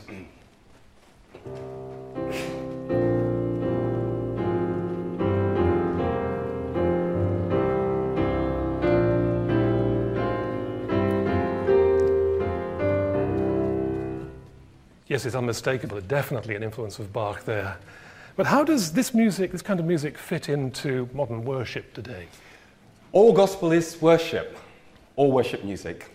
Yes, 15.05 15.25
it's 15.25 15.35
unmistakable, 15.35 15.99
definitely 15.99 16.55
an 16.55 16.63
influence 16.63 16.97
of 16.97 17.11
Bach 17.11 17.43
there. 17.43 17.77
But 18.35 18.47
how 18.47 18.63
does 18.63 18.93
this 18.93 19.13
music, 19.13 19.51
this 19.51 19.61
kind 19.61 19.79
of 19.79 19.85
music, 19.85 20.17
fit 20.17 20.49
into 20.49 21.07
modern 21.13 21.45
worship 21.45 21.93
today? 21.93 22.27
All 23.11 23.31
gospel 23.31 23.71
is 23.71 24.01
worship, 24.01 24.57
all 25.15 25.31
worship 25.31 25.63
music. 25.63 26.09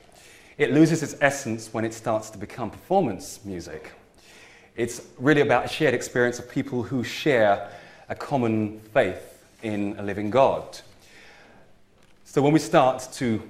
It 0.57 0.73
loses 0.73 1.05
its 1.05 1.15
essence 1.21 1.73
when 1.73 1.85
it 1.85 1.95
starts 1.95 2.31
to 2.31 2.39
become 2.39 2.71
performance 2.71 3.39
music. 3.45 3.93
It's 4.75 5.03
really 5.17 5.43
about 5.43 5.67
a 5.67 5.69
shared 5.69 5.95
experience 5.95 6.41
of 6.41 6.51
people 6.51 6.83
who 6.83 7.05
share 7.05 7.71
a 8.09 8.17
common 8.17 8.81
faith 8.93 9.45
in 9.63 9.95
a 9.99 10.03
living 10.03 10.31
God. 10.31 10.81
So 12.25 12.43
when 12.43 12.53
we 12.53 12.59
start 12.59 13.09
to 13.13 13.41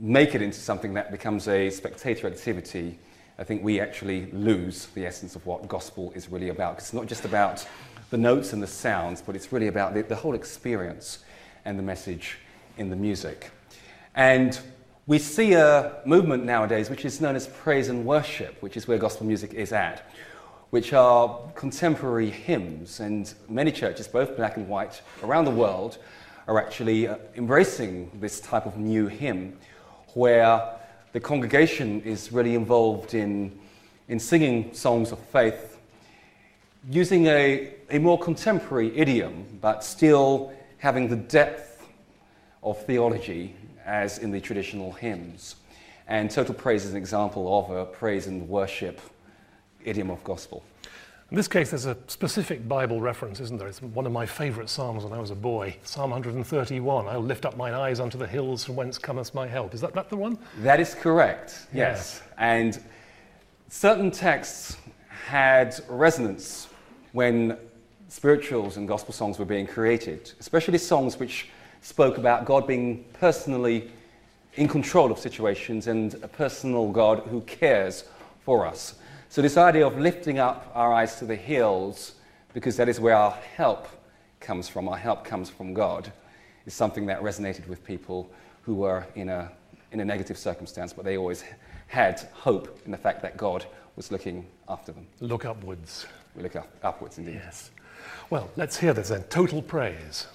make 0.00 0.36
it 0.36 0.42
into 0.42 0.60
something 0.60 0.94
that 0.94 1.10
becomes 1.10 1.48
a 1.48 1.68
spectator 1.70 2.28
activity, 2.28 2.96
I 3.42 3.44
think 3.44 3.64
we 3.64 3.80
actually 3.80 4.26
lose 4.30 4.86
the 4.94 5.04
essence 5.04 5.34
of 5.34 5.44
what 5.46 5.66
gospel 5.66 6.12
is 6.14 6.28
really 6.28 6.50
about. 6.50 6.78
It's 6.78 6.92
not 6.92 7.08
just 7.08 7.24
about 7.24 7.66
the 8.10 8.16
notes 8.16 8.52
and 8.52 8.62
the 8.62 8.68
sounds, 8.68 9.20
but 9.20 9.34
it's 9.34 9.52
really 9.52 9.66
about 9.66 9.94
the, 9.94 10.02
the 10.02 10.14
whole 10.14 10.36
experience 10.36 11.24
and 11.64 11.76
the 11.76 11.82
message 11.82 12.38
in 12.78 12.88
the 12.88 12.94
music. 12.94 13.50
And 14.14 14.56
we 15.08 15.18
see 15.18 15.54
a 15.54 15.96
movement 16.06 16.44
nowadays 16.44 16.88
which 16.88 17.04
is 17.04 17.20
known 17.20 17.34
as 17.34 17.48
praise 17.48 17.88
and 17.88 18.06
worship, 18.06 18.62
which 18.62 18.76
is 18.76 18.86
where 18.86 18.96
gospel 18.96 19.26
music 19.26 19.54
is 19.54 19.72
at, 19.72 20.08
which 20.70 20.92
are 20.92 21.40
contemporary 21.56 22.30
hymns. 22.30 23.00
And 23.00 23.34
many 23.48 23.72
churches, 23.72 24.06
both 24.06 24.36
black 24.36 24.56
and 24.56 24.68
white, 24.68 25.02
around 25.24 25.46
the 25.46 25.50
world, 25.50 25.98
are 26.46 26.64
actually 26.64 27.08
uh, 27.08 27.16
embracing 27.34 28.08
this 28.20 28.38
type 28.38 28.66
of 28.66 28.76
new 28.76 29.08
hymn 29.08 29.58
where 30.14 30.78
the 31.12 31.20
congregation 31.20 32.00
is 32.02 32.32
really 32.32 32.54
involved 32.54 33.14
in, 33.14 33.58
in 34.08 34.18
singing 34.18 34.72
songs 34.74 35.12
of 35.12 35.18
faith 35.18 35.78
using 36.90 37.26
a, 37.26 37.74
a 37.90 37.98
more 37.98 38.18
contemporary 38.18 38.96
idiom, 38.96 39.46
but 39.60 39.84
still 39.84 40.52
having 40.78 41.08
the 41.08 41.16
depth 41.16 41.86
of 42.62 42.84
theology 42.86 43.54
as 43.84 44.18
in 44.18 44.30
the 44.30 44.40
traditional 44.40 44.92
hymns. 44.92 45.56
And 46.08 46.30
Total 46.30 46.54
Praise 46.54 46.84
is 46.84 46.92
an 46.92 46.96
example 46.96 47.58
of 47.58 47.70
a 47.70 47.84
praise 47.84 48.26
and 48.26 48.48
worship 48.48 49.00
idiom 49.84 50.10
of 50.10 50.22
gospel. 50.24 50.64
In 51.32 51.36
this 51.36 51.48
case, 51.48 51.70
there's 51.70 51.86
a 51.86 51.96
specific 52.08 52.68
Bible 52.68 53.00
reference, 53.00 53.40
isn't 53.40 53.56
there? 53.56 53.66
It's 53.66 53.80
one 53.80 54.04
of 54.04 54.12
my 54.12 54.26
favourite 54.26 54.68
Psalms 54.68 55.02
when 55.02 55.14
I 55.14 55.18
was 55.18 55.30
a 55.30 55.34
boy. 55.34 55.74
Psalm 55.82 56.10
131. 56.10 57.08
I'll 57.08 57.20
lift 57.20 57.46
up 57.46 57.56
mine 57.56 57.72
eyes 57.72 58.00
unto 58.00 58.18
the 58.18 58.26
hills 58.26 58.66
from 58.66 58.76
whence 58.76 58.98
cometh 58.98 59.34
my 59.34 59.46
help. 59.46 59.72
Is 59.72 59.80
that, 59.80 59.94
that 59.94 60.10
the 60.10 60.16
one? 60.16 60.36
That 60.58 60.78
is 60.78 60.94
correct, 60.94 61.68
yes. 61.72 62.20
And 62.36 62.78
certain 63.70 64.10
texts 64.10 64.76
had 65.08 65.74
resonance 65.88 66.68
when 67.12 67.56
spirituals 68.08 68.76
and 68.76 68.86
gospel 68.86 69.14
songs 69.14 69.38
were 69.38 69.46
being 69.46 69.66
created, 69.66 70.30
especially 70.38 70.76
songs 70.76 71.18
which 71.18 71.48
spoke 71.80 72.18
about 72.18 72.44
God 72.44 72.66
being 72.66 73.06
personally 73.14 73.90
in 74.56 74.68
control 74.68 75.10
of 75.10 75.18
situations 75.18 75.86
and 75.86 76.12
a 76.22 76.28
personal 76.28 76.92
God 76.92 77.20
who 77.20 77.40
cares 77.40 78.04
for 78.44 78.66
us. 78.66 78.96
So, 79.32 79.40
this 79.40 79.56
idea 79.56 79.86
of 79.86 79.98
lifting 79.98 80.38
up 80.38 80.70
our 80.74 80.92
eyes 80.92 81.16
to 81.16 81.24
the 81.24 81.34
hills, 81.34 82.16
because 82.52 82.76
that 82.76 82.86
is 82.86 83.00
where 83.00 83.16
our 83.16 83.30
help 83.30 83.88
comes 84.40 84.68
from, 84.68 84.90
our 84.90 84.98
help 84.98 85.24
comes 85.24 85.48
from 85.48 85.72
God, 85.72 86.12
is 86.66 86.74
something 86.74 87.06
that 87.06 87.22
resonated 87.22 87.66
with 87.66 87.82
people 87.82 88.30
who 88.60 88.74
were 88.74 89.06
in 89.14 89.30
a, 89.30 89.50
in 89.90 90.00
a 90.00 90.04
negative 90.04 90.36
circumstance, 90.36 90.92
but 90.92 91.06
they 91.06 91.16
always 91.16 91.44
had 91.86 92.20
hope 92.34 92.78
in 92.84 92.90
the 92.90 92.98
fact 92.98 93.22
that 93.22 93.38
God 93.38 93.64
was 93.96 94.12
looking 94.12 94.44
after 94.68 94.92
them. 94.92 95.06
Look 95.20 95.46
upwards. 95.46 96.04
We 96.36 96.42
look 96.42 96.56
up, 96.56 96.68
upwards 96.82 97.16
indeed. 97.16 97.40
Yes. 97.42 97.70
Well, 98.28 98.50
let's 98.56 98.76
hear 98.76 98.92
this 98.92 99.08
then. 99.08 99.22
Total 99.30 99.62
praise. 99.62 100.26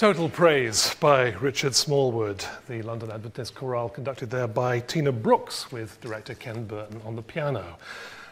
Total 0.00 0.30
Praise 0.30 0.94
by 0.94 1.32
Richard 1.32 1.74
Smallwood, 1.74 2.42
the 2.68 2.80
London 2.80 3.10
Adventist 3.10 3.54
chorale 3.54 3.90
conducted 3.90 4.30
there 4.30 4.46
by 4.48 4.80
Tina 4.80 5.12
Brooks 5.12 5.70
with 5.70 6.00
director 6.00 6.32
Ken 6.32 6.64
Burton 6.64 7.02
on 7.04 7.16
the 7.16 7.20
piano. 7.20 7.76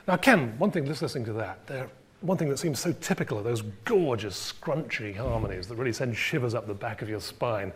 Now, 0.06 0.16
Ken, 0.16 0.58
one 0.58 0.70
thing 0.70 0.86
just 0.86 1.02
listening 1.02 1.26
to 1.26 1.34
that, 1.34 1.66
there, 1.66 1.90
one 2.22 2.38
thing 2.38 2.48
that 2.48 2.58
seems 2.58 2.80
so 2.80 2.92
typical 3.02 3.36
of 3.36 3.44
those 3.44 3.60
gorgeous, 3.84 4.50
scrunchy 4.50 5.14
harmonies 5.14 5.66
that 5.68 5.74
really 5.74 5.92
send 5.92 6.16
shivers 6.16 6.54
up 6.54 6.66
the 6.66 6.72
back 6.72 7.02
of 7.02 7.10
your 7.10 7.20
spine. 7.20 7.74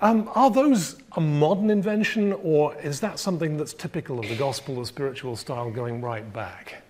Um, 0.00 0.30
are 0.34 0.50
those 0.50 0.96
a 1.12 1.20
modern 1.20 1.68
invention, 1.68 2.32
or 2.42 2.74
is 2.76 3.00
that 3.00 3.18
something 3.18 3.58
that's 3.58 3.74
typical 3.74 4.18
of 4.18 4.30
the 4.30 4.36
gospel 4.36 4.78
or 4.78 4.86
spiritual 4.86 5.36
style 5.36 5.70
going 5.70 6.00
right 6.00 6.32
back? 6.32 6.82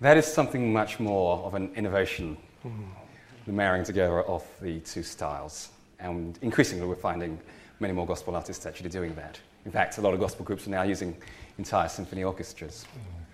That 0.00 0.16
is 0.16 0.26
something 0.26 0.72
much 0.72 0.98
more 0.98 1.38
of 1.44 1.54
an 1.54 1.70
innovation. 1.76 2.36
Mm 2.66 2.99
the 3.46 3.52
marrying 3.52 3.84
together 3.84 4.22
of 4.22 4.44
the 4.60 4.80
two 4.80 5.02
styles. 5.02 5.70
And 5.98 6.38
increasingly, 6.42 6.86
we're 6.86 6.94
finding 6.94 7.38
many 7.78 7.92
more 7.92 8.06
gospel 8.06 8.36
artists 8.36 8.66
actually 8.66 8.90
doing 8.90 9.14
that. 9.14 9.38
In 9.64 9.72
fact, 9.72 9.98
a 9.98 10.00
lot 10.00 10.14
of 10.14 10.20
gospel 10.20 10.44
groups 10.44 10.66
are 10.66 10.70
now 10.70 10.82
using 10.82 11.16
entire 11.58 11.88
symphony 11.88 12.24
orchestras. 12.24 12.86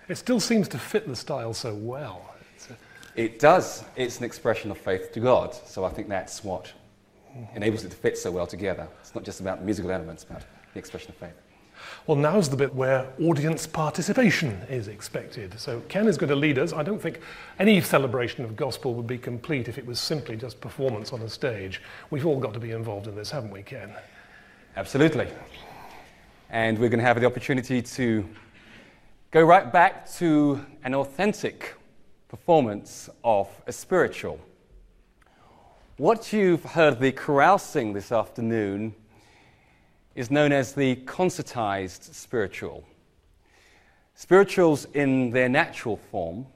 It 0.07 0.15
still 0.15 0.39
seems 0.39 0.67
to 0.69 0.79
fit 0.79 1.07
the 1.07 1.15
style 1.15 1.53
so 1.53 1.73
well. 1.73 2.33
It 3.15 3.39
does. 3.39 3.83
It's 3.95 4.19
an 4.19 4.25
expression 4.25 4.69
of 4.71 4.77
faith 4.77 5.11
to 5.13 5.19
God. 5.19 5.53
So 5.53 5.85
I 5.85 5.89
think 5.89 6.07
that's 6.07 6.43
what 6.43 6.71
enables 7.55 7.83
it 7.83 7.89
to 7.89 7.95
fit 7.95 8.17
so 8.17 8.31
well 8.31 8.47
together. 8.47 8.87
It's 9.01 9.15
not 9.15 9.23
just 9.23 9.39
about 9.39 9.63
musical 9.63 9.91
elements, 9.91 10.23
but 10.23 10.43
the 10.73 10.79
expression 10.79 11.09
of 11.09 11.15
faith. 11.15 11.33
Well, 12.07 12.15
now's 12.15 12.47
the 12.47 12.55
bit 12.55 12.73
where 12.73 13.05
audience 13.21 13.67
participation 13.67 14.51
is 14.69 14.87
expected. 14.87 15.59
So 15.59 15.81
Ken 15.89 16.07
is 16.07 16.17
going 16.17 16.29
to 16.29 16.37
lead 16.37 16.57
us. 16.57 16.71
I 16.71 16.81
don't 16.81 17.01
think 17.01 17.19
any 17.59 17.81
celebration 17.81 18.45
of 18.45 18.55
gospel 18.55 18.93
would 18.93 19.07
be 19.07 19.17
complete 19.17 19.67
if 19.67 19.77
it 19.77 19.85
was 19.85 19.99
simply 19.99 20.37
just 20.37 20.61
performance 20.61 21.11
on 21.11 21.21
a 21.23 21.27
stage. 21.27 21.81
We've 22.09 22.25
all 22.25 22.39
got 22.39 22.53
to 22.53 22.61
be 22.61 22.71
involved 22.71 23.07
in 23.07 23.15
this, 23.15 23.29
haven't 23.29 23.51
we, 23.51 23.61
Ken? 23.61 23.93
Absolutely. 24.77 25.27
And 26.49 26.79
we're 26.79 26.87
going 26.87 27.01
to 27.01 27.05
have 27.05 27.19
the 27.19 27.25
opportunity 27.27 27.81
to 27.81 28.25
go 29.31 29.43
right 29.43 29.69
back 29.69 30.09
to 30.13 30.65
an 30.85 30.95
authentic 30.95 31.75
performance 32.29 33.09
of 33.25 33.49
a 33.67 33.73
spiritual. 33.73 34.39
What 35.97 36.31
you've 36.31 36.63
heard 36.63 37.01
the 37.01 37.11
chorale 37.11 37.57
sing 37.57 37.91
this 37.91 38.13
afternoon 38.13 38.95
is 40.17 40.31
known 40.31 40.51
as 40.51 40.73
the 40.73 40.95
concertized 41.05 42.11
spiritual. 42.11 42.83
Spirituals 44.15 44.85
in 44.95 45.29
their 45.29 45.47
natural 45.47 45.95
form 45.95 46.47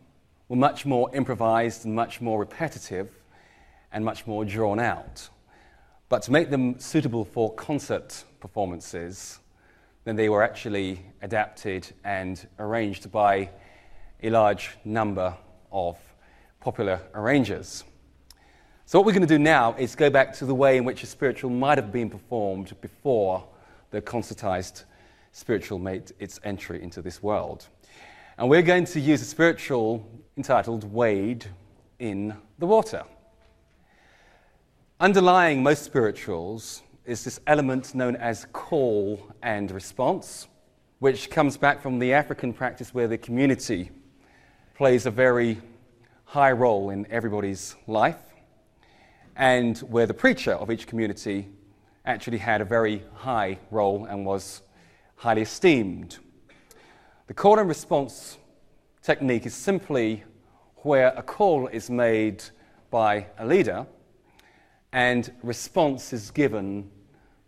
were 0.49 0.55
much 0.55 0.83
more 0.83 1.15
improvised 1.15 1.85
and 1.85 1.93
much 1.93 2.21
more 2.21 2.39
repetitive 2.39 3.11
and 3.91 4.03
much 4.03 4.25
more 4.25 4.43
drawn 4.43 4.79
out. 4.79 5.29
But 6.09 6.23
to 6.23 6.31
make 6.31 6.49
them 6.49 6.79
suitable 6.79 7.23
for 7.23 7.53
concert 7.53 8.23
performances, 8.39 9.37
then 10.05 10.15
they 10.15 10.27
were 10.27 10.41
actually 10.41 11.05
adapted 11.21 11.87
and 12.03 12.47
arranged 12.57 13.11
by 13.11 13.51
a 14.23 14.31
large 14.31 14.71
number 14.83 15.37
of 15.71 15.99
popular 16.59 16.99
arrangers. 17.13 17.83
So, 18.85 18.97
what 18.97 19.05
we're 19.05 19.13
going 19.13 19.21
to 19.21 19.35
do 19.35 19.39
now 19.39 19.75
is 19.77 19.95
go 19.95 20.09
back 20.09 20.33
to 20.37 20.45
the 20.45 20.55
way 20.55 20.77
in 20.77 20.83
which 20.83 21.03
a 21.03 21.05
spiritual 21.05 21.51
might 21.51 21.77
have 21.77 21.91
been 21.91 22.09
performed 22.09 22.73
before 22.81 23.45
the 23.91 24.01
concertized 24.01 24.85
spiritual 25.31 25.79
made 25.79 26.11
its 26.19 26.39
entry 26.43 26.81
into 26.81 27.01
this 27.01 27.21
world. 27.21 27.67
And 28.37 28.49
we're 28.49 28.61
going 28.61 28.85
to 28.85 28.99
use 28.99 29.21
a 29.21 29.25
spiritual 29.25 30.09
entitled 30.35 30.91
Wade 30.91 31.45
in 31.99 32.35
the 32.57 32.65
Water. 32.65 33.03
Underlying 34.99 35.61
most 35.61 35.83
spirituals 35.83 36.81
is 37.05 37.23
this 37.23 37.39
element 37.47 37.93
known 37.93 38.15
as 38.15 38.45
call 38.53 39.33
and 39.41 39.69
response, 39.71 40.47
which 40.99 41.29
comes 41.29 41.57
back 41.57 41.81
from 41.81 41.99
the 41.99 42.13
African 42.13 42.53
practice 42.53 42.93
where 42.93 43.07
the 43.07 43.17
community 43.17 43.91
plays 44.75 45.05
a 45.05 45.11
very 45.11 45.59
high 46.25 46.51
role 46.51 46.91
in 46.91 47.05
everybody's 47.11 47.75
life, 47.87 48.19
and 49.35 49.79
where 49.79 50.05
the 50.05 50.13
preacher 50.13 50.53
of 50.53 50.71
each 50.71 50.87
community 50.87 51.47
actually 52.11 52.39
had 52.39 52.59
a 52.59 52.65
very 52.65 53.03
high 53.13 53.57
role 53.71 54.05
and 54.05 54.25
was 54.25 54.61
highly 55.15 55.43
esteemed. 55.43 56.17
The 57.27 57.33
call 57.33 57.57
and 57.57 57.69
response 57.69 58.37
technique 59.01 59.45
is 59.45 59.53
simply 59.53 60.23
where 60.83 61.13
a 61.15 61.23
call 61.23 61.67
is 61.67 61.89
made 61.89 62.43
by 62.89 63.27
a 63.39 63.45
leader 63.45 63.87
and 64.91 65.31
response 65.41 66.11
is 66.11 66.31
given 66.31 66.91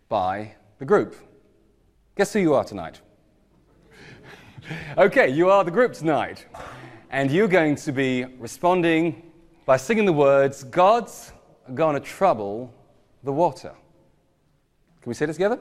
by 0.08 0.54
the 0.78 0.86
group. 0.86 1.14
Guess 2.16 2.32
who 2.32 2.38
you 2.38 2.54
are 2.54 2.64
tonight? 2.64 3.02
okay, 4.98 5.28
you 5.28 5.50
are 5.50 5.62
the 5.62 5.70
group 5.70 5.92
tonight. 5.92 6.46
And 7.10 7.30
you're 7.30 7.48
going 7.48 7.76
to 7.76 7.92
be 7.92 8.24
responding 8.38 9.30
by 9.66 9.76
singing 9.76 10.06
the 10.06 10.12
words, 10.12 10.64
God's 10.64 11.32
gonna 11.74 12.00
trouble 12.00 12.72
the 13.22 13.32
water. 13.32 13.74
Can 15.04 15.10
we 15.10 15.14
say 15.16 15.26
this 15.26 15.36
together? 15.36 15.58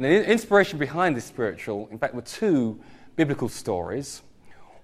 The 0.00 0.28
inspiration 0.28 0.80
behind 0.80 1.16
this 1.16 1.24
spiritual, 1.24 1.86
in 1.92 1.98
fact, 2.00 2.12
were 2.12 2.22
two 2.22 2.80
biblical 3.14 3.48
stories. 3.48 4.22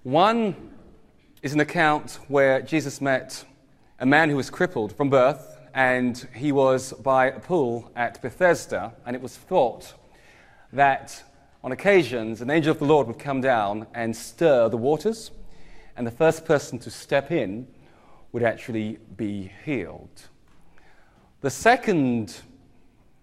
One 0.03 0.71
is 1.41 1.53
an 1.53 1.59
account 1.59 2.19
where 2.29 2.61
Jesus 2.61 3.01
met 3.01 3.43
a 3.99 4.05
man 4.05 4.29
who 4.29 4.37
was 4.37 4.49
crippled 4.49 4.95
from 4.95 5.09
birth, 5.09 5.59
and 5.73 6.25
he 6.33 6.53
was 6.53 6.93
by 6.93 7.25
a 7.25 7.39
pool 7.41 7.91
at 7.97 8.21
Bethesda, 8.21 8.93
and 9.05 9.13
it 9.13 9.21
was 9.21 9.35
thought 9.35 9.95
that 10.71 11.21
on 11.65 11.73
occasions 11.73 12.39
an 12.39 12.49
angel 12.49 12.71
of 12.71 12.79
the 12.79 12.85
Lord 12.85 13.07
would 13.07 13.19
come 13.19 13.41
down 13.41 13.87
and 13.93 14.15
stir 14.15 14.69
the 14.69 14.77
waters, 14.77 15.31
and 15.97 16.07
the 16.07 16.11
first 16.11 16.45
person 16.45 16.79
to 16.79 16.89
step 16.89 17.29
in 17.29 17.67
would 18.31 18.41
actually 18.41 18.99
be 19.17 19.51
healed. 19.65 20.29
The 21.43 21.49
second 21.49 22.37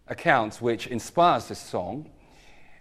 account 0.06 0.56
which 0.56 0.88
inspires 0.88 1.48
this 1.48 1.58
song 1.58 2.10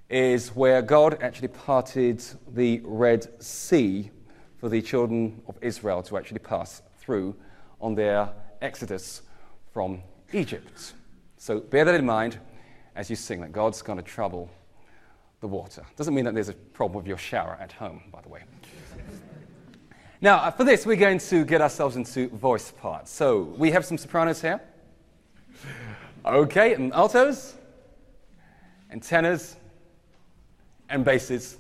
is 0.09 0.49
where 0.49 0.81
God 0.81 1.23
actually 1.23 1.47
parted 1.47 2.21
the 2.53 2.81
Red 2.83 3.41
Sea 3.41 4.11
for 4.57 4.67
the 4.67 4.81
children 4.81 5.41
of 5.47 5.57
Israel 5.61 6.03
to 6.03 6.17
actually 6.17 6.39
pass 6.39 6.81
through 6.97 7.37
on 7.79 7.95
their 7.95 8.33
exodus 8.61 9.21
from 9.71 10.01
Egypt. 10.33 10.91
So 11.37 11.61
bear 11.61 11.85
that 11.85 11.95
in 11.95 12.05
mind 12.05 12.37
as 12.97 13.09
you 13.09 13.15
sing 13.15 13.39
that 13.39 13.53
God's 13.53 13.81
going 13.81 13.97
to 13.97 14.03
trouble 14.03 14.51
the 15.39 15.47
water. 15.47 15.85
Doesn't 15.95 16.13
mean 16.13 16.25
that 16.25 16.33
there's 16.33 16.49
a 16.49 16.53
problem 16.53 16.97
with 16.97 17.07
your 17.07 17.17
shower 17.17 17.57
at 17.61 17.71
home, 17.71 18.01
by 18.11 18.19
the 18.19 18.27
way. 18.27 18.41
now, 20.19 20.51
for 20.51 20.65
this, 20.65 20.85
we're 20.85 20.97
going 20.97 21.19
to 21.19 21.45
get 21.45 21.61
ourselves 21.61 21.95
into 21.95 22.27
voice 22.27 22.71
parts. 22.71 23.09
So 23.09 23.55
we 23.57 23.71
have 23.71 23.85
some 23.85 23.97
sopranos 23.97 24.41
here. 24.41 24.59
Okay, 26.25 26.73
and 26.73 26.91
altos, 26.93 27.55
and 28.89 29.01
tenors, 29.01 29.55
and 30.89 31.05
basses, 31.05 31.57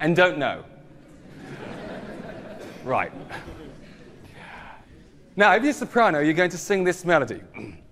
and 0.00 0.16
don't 0.16 0.38
know. 0.38 0.64
right. 2.84 3.12
Now, 5.36 5.54
if 5.54 5.62
you're 5.62 5.74
soprano, 5.74 6.20
you're 6.20 6.32
going 6.32 6.50
to 6.50 6.58
sing 6.58 6.82
this 6.82 7.04
melody. 7.04 7.42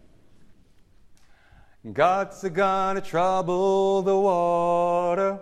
God's 1.92 2.42
a 2.44 2.48
gonna 2.48 3.03
trouble 3.03 4.00
the 4.00 4.16
water. 4.16 5.38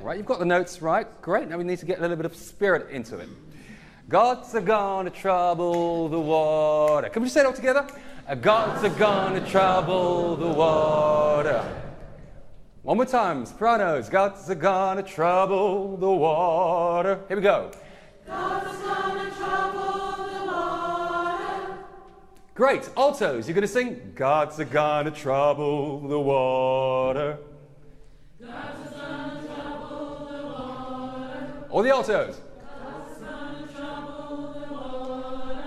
Right, 0.00 0.16
you've 0.16 0.26
got 0.26 0.38
the 0.38 0.44
notes 0.44 0.80
right. 0.80 1.06
Great. 1.20 1.48
Now 1.48 1.58
we 1.58 1.64
need 1.64 1.80
to 1.80 1.86
get 1.86 1.98
a 1.98 2.00
little 2.00 2.16
bit 2.16 2.24
of 2.24 2.34
spirit 2.36 2.88
into 2.90 3.18
it. 3.18 3.28
God's 4.08 4.54
a 4.54 4.62
gonna 4.62 5.10
trouble 5.10 6.08
the 6.08 6.18
water. 6.18 7.10
Can 7.10 7.20
we 7.20 7.26
just 7.26 7.34
say 7.34 7.40
it 7.40 7.46
all 7.46 7.52
together? 7.52 7.86
God's 8.40 8.82
a 8.82 8.88
gonna 8.88 9.46
trouble 9.46 10.34
the 10.34 10.48
water. 10.48 11.62
One 12.80 12.96
more 12.96 13.04
time, 13.04 13.44
sopranos. 13.44 14.08
God's 14.08 14.48
a 14.48 14.54
gonna 14.54 15.02
trouble 15.02 15.98
the 15.98 16.10
water. 16.10 17.20
Here 17.28 17.36
we 17.36 17.42
go. 17.42 17.70
God's 18.26 18.78
gonna 18.78 19.30
trouble 19.32 20.24
the 20.24 20.46
water. 20.46 21.78
Great. 22.54 22.88
Altos, 22.96 23.46
you're 23.46 23.54
gonna 23.54 23.68
sing. 23.68 24.12
God's 24.14 24.58
a 24.58 24.64
gonna 24.64 25.10
trouble 25.10 26.08
the 26.08 26.18
water. 26.18 27.36
God's 28.40 28.90
gonna 28.90 29.42
trouble 29.44 30.28
the 30.30 30.46
water. 30.46 31.66
All 31.68 31.82
the 31.82 31.90
altos. 31.94 32.40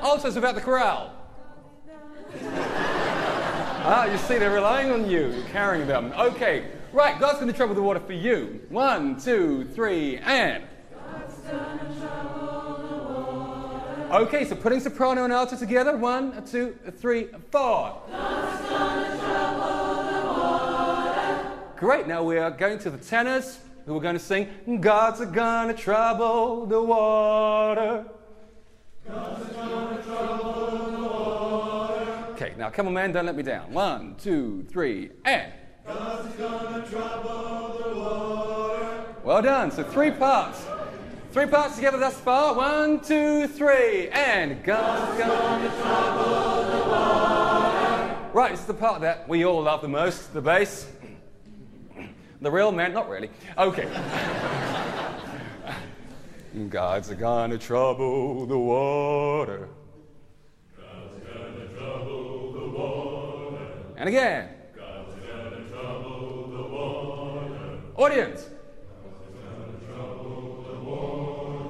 Altos 0.02 0.36
about 0.36 0.56
the 0.56 0.62
corral. 0.62 1.14
ah, 3.84 4.06
you 4.06 4.18
see, 4.18 4.38
they're 4.38 4.54
relying 4.54 4.92
on 4.92 5.10
you, 5.10 5.44
carrying 5.52 5.88
them. 5.88 6.14
Okay, 6.18 6.66
Right, 6.94 7.18
God's 7.18 7.40
going 7.40 7.50
to 7.50 7.56
trouble 7.56 7.74
the 7.74 7.82
water 7.82 8.02
for 8.02 8.12
you. 8.12 8.60
One, 8.68 9.18
two, 9.18 9.64
three, 9.74 10.18
and. 10.18 10.66
Okay, 14.12 14.44
so 14.44 14.58
putting 14.58 14.82
soprano 14.82 15.24
and 15.24 15.32
alto 15.32 15.56
together. 15.56 15.96
One, 15.96 16.46
two, 16.46 16.78
three, 16.98 17.30
four. 17.50 18.02
Great, 21.78 22.08
now 22.08 22.22
we 22.24 22.38
are 22.38 22.52
going 22.52 22.78
to 22.80 22.90
the 22.90 22.98
tenors 22.98 23.60
who 23.86 23.96
are 23.96 24.02
going 24.02 24.18
to 24.18 24.20
sing 24.20 24.50
God's 24.82 25.26
gonna 25.32 25.74
trouble 25.74 26.66
the 26.66 26.82
water. 26.82 28.06
Now 32.62 32.70
come 32.70 32.86
on, 32.86 32.94
man, 32.94 33.12
don't 33.12 33.26
let 33.26 33.36
me 33.36 33.42
down. 33.42 33.74
One, 33.74 34.16
two, 34.20 34.64
three, 34.70 35.10
and. 35.26 35.52
Well 39.24 39.42
done. 39.42 39.72
So 39.72 39.84
three 39.84 40.12
parts. 40.12 40.64
Three 41.32 41.48
parts 41.48 41.74
together 41.78 41.98
thus 41.98 42.20
far. 42.20 42.54
One, 42.54 43.00
two, 43.00 43.48
three, 43.48 44.10
and 44.10 44.64
God's 44.64 45.18
gonna 45.18 45.70
trouble 45.70 46.66
the 46.66 46.88
water. 46.88 48.16
Right, 48.32 48.52
it's 48.52 48.66
the 48.66 48.76
part 48.76 49.02
that 49.02 49.28
we 49.28 49.44
all 49.44 49.64
love 49.64 49.82
the 49.82 49.88
most, 49.88 50.32
the 50.32 50.42
bass. 50.42 50.88
The 52.42 52.52
real 52.52 52.72
man, 52.72 52.94
not 52.94 53.10
really. 53.10 53.32
Okay. 53.58 53.90
God's 56.70 57.10
gonna 57.10 57.58
trouble 57.58 58.46
the 58.46 58.60
water. 58.60 59.68
And 64.02 64.10
again. 64.10 64.50
Audience. 67.96 68.50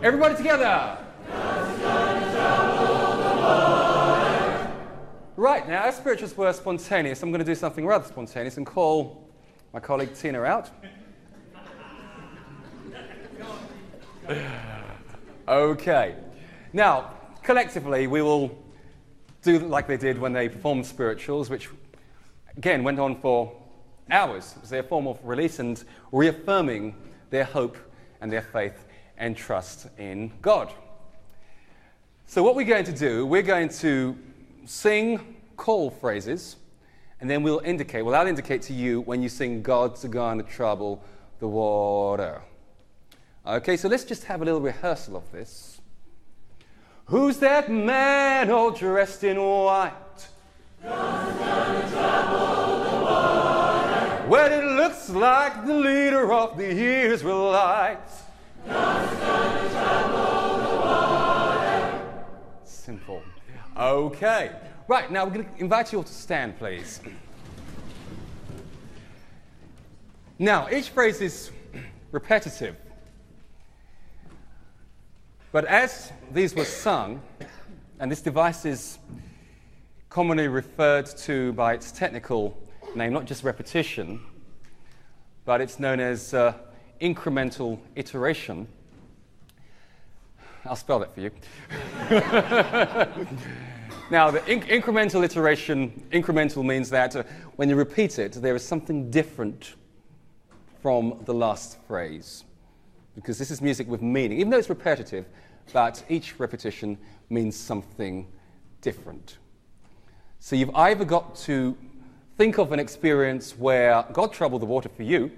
Everybody 0.01 0.35
together. 0.37 0.97
Right, 5.35 5.67
now 5.67 5.83
as 5.83 5.97
spirituals 5.97 6.37
were 6.37 6.53
spontaneous, 6.53 7.21
I'm 7.21 7.31
going 7.31 7.39
to 7.39 7.45
do 7.45 7.53
something 7.53 7.85
rather 7.85 8.07
spontaneous 8.07 8.55
and 8.55 8.65
call 8.65 9.29
my 9.73 9.81
colleague 9.81 10.15
Tina 10.15 10.41
out. 10.43 10.69
okay. 15.49 16.15
Now, 16.71 17.11
collectively, 17.43 18.07
we 18.07 18.21
will 18.21 18.57
do 19.41 19.59
like 19.59 19.85
they 19.85 19.97
did 19.97 20.17
when 20.17 20.31
they 20.31 20.47
performed 20.47 20.85
spirituals, 20.85 21.49
which 21.49 21.67
again 22.57 22.83
went 22.83 22.99
on 22.99 23.19
for 23.21 23.55
hours. 24.09 24.53
It 24.55 24.61
was 24.61 24.69
their 24.69 24.83
form 24.83 25.07
of 25.07 25.19
release 25.23 25.59
and 25.59 25.83
reaffirming 26.11 26.95
their 27.29 27.45
hope 27.45 27.77
and 28.19 28.31
their 28.31 28.41
faith 28.41 28.85
and 29.17 29.35
trust 29.35 29.87
in 29.97 30.31
God. 30.41 30.71
So, 32.25 32.43
what 32.43 32.55
we're 32.55 32.65
going 32.65 32.85
to 32.85 32.93
do, 32.93 33.25
we're 33.25 33.41
going 33.41 33.69
to 33.79 34.17
sing 34.65 35.35
call 35.57 35.91
phrases, 35.91 36.55
and 37.19 37.29
then 37.29 37.43
we'll 37.43 37.61
indicate, 37.63 38.01
well, 38.01 38.15
I'll 38.15 38.27
indicate 38.27 38.63
to 38.63 38.73
you 38.73 39.01
when 39.01 39.21
you 39.21 39.29
sing 39.29 39.61
God's 39.61 40.03
gonna 40.05 40.43
trouble 40.43 41.03
the 41.39 41.47
water. 41.47 42.41
Okay, 43.45 43.77
so 43.77 43.87
let's 43.87 44.03
just 44.03 44.23
have 44.25 44.41
a 44.41 44.45
little 44.45 44.61
rehearsal 44.61 45.15
of 45.15 45.31
this. 45.31 45.81
Who's 47.05 47.37
that 47.37 47.69
man 47.69 48.49
all 48.49 48.71
dressed 48.71 49.23
in 49.23 49.37
white? 49.41 49.91
Well, 54.31 54.49
it 54.49 54.63
looks 54.63 55.09
like 55.09 55.65
the 55.65 55.73
leader 55.73 56.31
of 56.31 56.57
the 56.57 56.69
Israelites. 56.69 58.21
Simple. 62.63 63.23
Okay. 63.77 64.51
Right, 64.87 65.11
now 65.11 65.25
we're 65.25 65.31
going 65.31 65.43
to 65.43 65.59
invite 65.59 65.91
you 65.91 65.97
all 65.97 66.05
to 66.05 66.13
stand, 66.13 66.57
please. 66.57 67.01
Now, 70.39 70.69
each 70.71 70.91
phrase 70.91 71.19
is 71.19 71.51
repetitive. 72.13 72.77
But 75.51 75.65
as 75.65 76.13
these 76.31 76.55
were 76.55 76.63
sung, 76.63 77.21
and 77.99 78.09
this 78.09 78.21
device 78.21 78.63
is 78.63 78.97
commonly 80.09 80.47
referred 80.47 81.07
to 81.07 81.51
by 81.51 81.73
its 81.73 81.91
technical 81.91 82.57
name, 82.95 83.13
not 83.13 83.25
just 83.25 83.43
repetition, 83.43 84.19
but 85.45 85.61
it's 85.61 85.79
known 85.79 85.99
as 85.99 86.33
uh, 86.33 86.53
incremental 86.99 87.79
iteration. 87.95 88.67
I'll 90.65 90.75
spell 90.75 90.99
that 90.99 91.13
for 91.13 91.21
you. 91.21 91.31
now, 94.11 94.29
the 94.29 94.41
inc- 94.41 94.67
incremental 94.67 95.23
iteration, 95.23 96.03
incremental 96.11 96.63
means 96.65 96.89
that 96.89 97.15
uh, 97.15 97.23
when 97.55 97.69
you 97.69 97.75
repeat 97.75 98.19
it, 98.19 98.33
there 98.33 98.55
is 98.55 98.63
something 98.63 99.09
different 99.09 99.75
from 100.81 101.19
the 101.25 101.33
last 101.33 101.77
phrase. 101.87 102.43
Because 103.15 103.37
this 103.37 103.51
is 103.51 103.61
music 103.61 103.87
with 103.87 104.01
meaning, 104.01 104.39
even 104.39 104.51
though 104.51 104.57
it's 104.57 104.69
repetitive, 104.69 105.25
but 105.73 106.03
each 106.09 106.39
repetition 106.39 106.97
means 107.29 107.55
something 107.55 108.27
different. 108.81 109.37
So 110.39 110.55
you've 110.55 110.75
either 110.75 111.05
got 111.05 111.35
to 111.37 111.77
think 112.41 112.57
of 112.57 112.71
an 112.71 112.79
experience 112.79 113.55
where 113.55 114.03
God 114.13 114.33
troubled 114.33 114.63
the 114.63 114.65
water 114.65 114.89
for 114.89 115.03
you, 115.03 115.29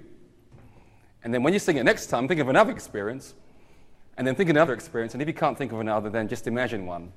and 1.22 1.34
then 1.34 1.42
when 1.42 1.52
you 1.52 1.58
sing 1.58 1.76
it 1.76 1.82
next 1.82 2.06
time, 2.06 2.26
think 2.26 2.40
of 2.40 2.48
another 2.48 2.72
experience, 2.72 3.34
and 4.16 4.26
then 4.26 4.34
think 4.34 4.48
of 4.48 4.56
another 4.56 4.72
experience, 4.72 5.12
and 5.12 5.20
if 5.20 5.28
you 5.28 5.34
can't 5.34 5.58
think 5.58 5.70
of 5.70 5.80
another, 5.80 6.08
then 6.08 6.28
just 6.28 6.46
imagine 6.46 6.86
one. 6.86 7.12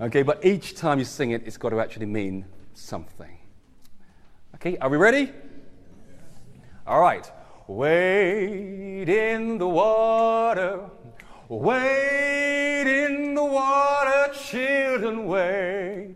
Okay, 0.00 0.22
but 0.22 0.42
each 0.42 0.74
time 0.74 0.98
you 0.98 1.04
sing 1.04 1.32
it, 1.32 1.42
it's 1.44 1.58
got 1.58 1.68
to 1.68 1.80
actually 1.80 2.06
mean 2.06 2.46
something. 2.72 3.36
Okay, 4.54 4.78
are 4.78 4.88
we 4.88 4.96
ready? 4.96 5.32
All 6.86 7.02
right. 7.02 7.30
Wade 7.66 9.10
in 9.10 9.58
the 9.58 9.68
water, 9.68 10.80
wade 11.50 12.86
in 12.86 13.34
the 13.34 13.44
water, 13.44 14.32
children, 14.32 15.26
wade 15.26 16.15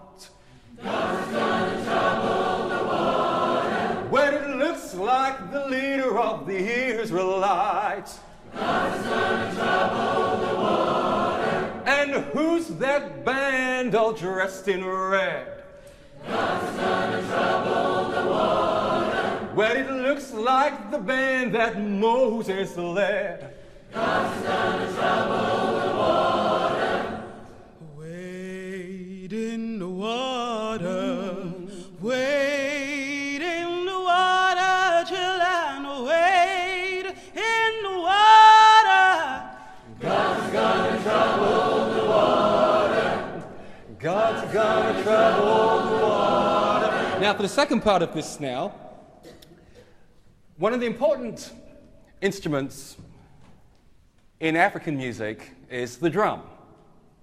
the 6.11 6.17
leader 6.17 6.19
of 6.19 6.45
the 6.45 7.01
Israelites. 7.01 8.19
And 11.85 12.11
who's 12.33 12.67
that 12.79 13.23
band 13.25 13.95
all 13.95 14.13
dressed 14.13 14.67
in 14.67 14.85
red? 14.85 15.63
Well, 19.53 19.75
it 19.75 19.91
looks 19.91 20.31
like 20.33 20.91
the 20.91 20.99
band 20.99 21.55
that 21.55 21.81
Moses 21.81 22.77
led. 22.77 23.53
Wade 23.93 25.50
Now, 47.31 47.37
for 47.37 47.43
the 47.43 47.47
second 47.47 47.79
part 47.79 48.01
of 48.01 48.13
this 48.13 48.41
now, 48.41 48.73
one 50.57 50.73
of 50.73 50.81
the 50.81 50.85
important 50.85 51.53
instruments 52.19 52.97
in 54.41 54.57
African 54.57 54.97
music 54.97 55.51
is 55.69 55.95
the 55.95 56.09
drum. 56.09 56.41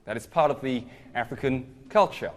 That 0.07 0.17
is 0.17 0.27
part 0.27 0.51
of 0.51 0.63
the 0.63 0.85
African 1.15 1.67
culture. 1.91 2.31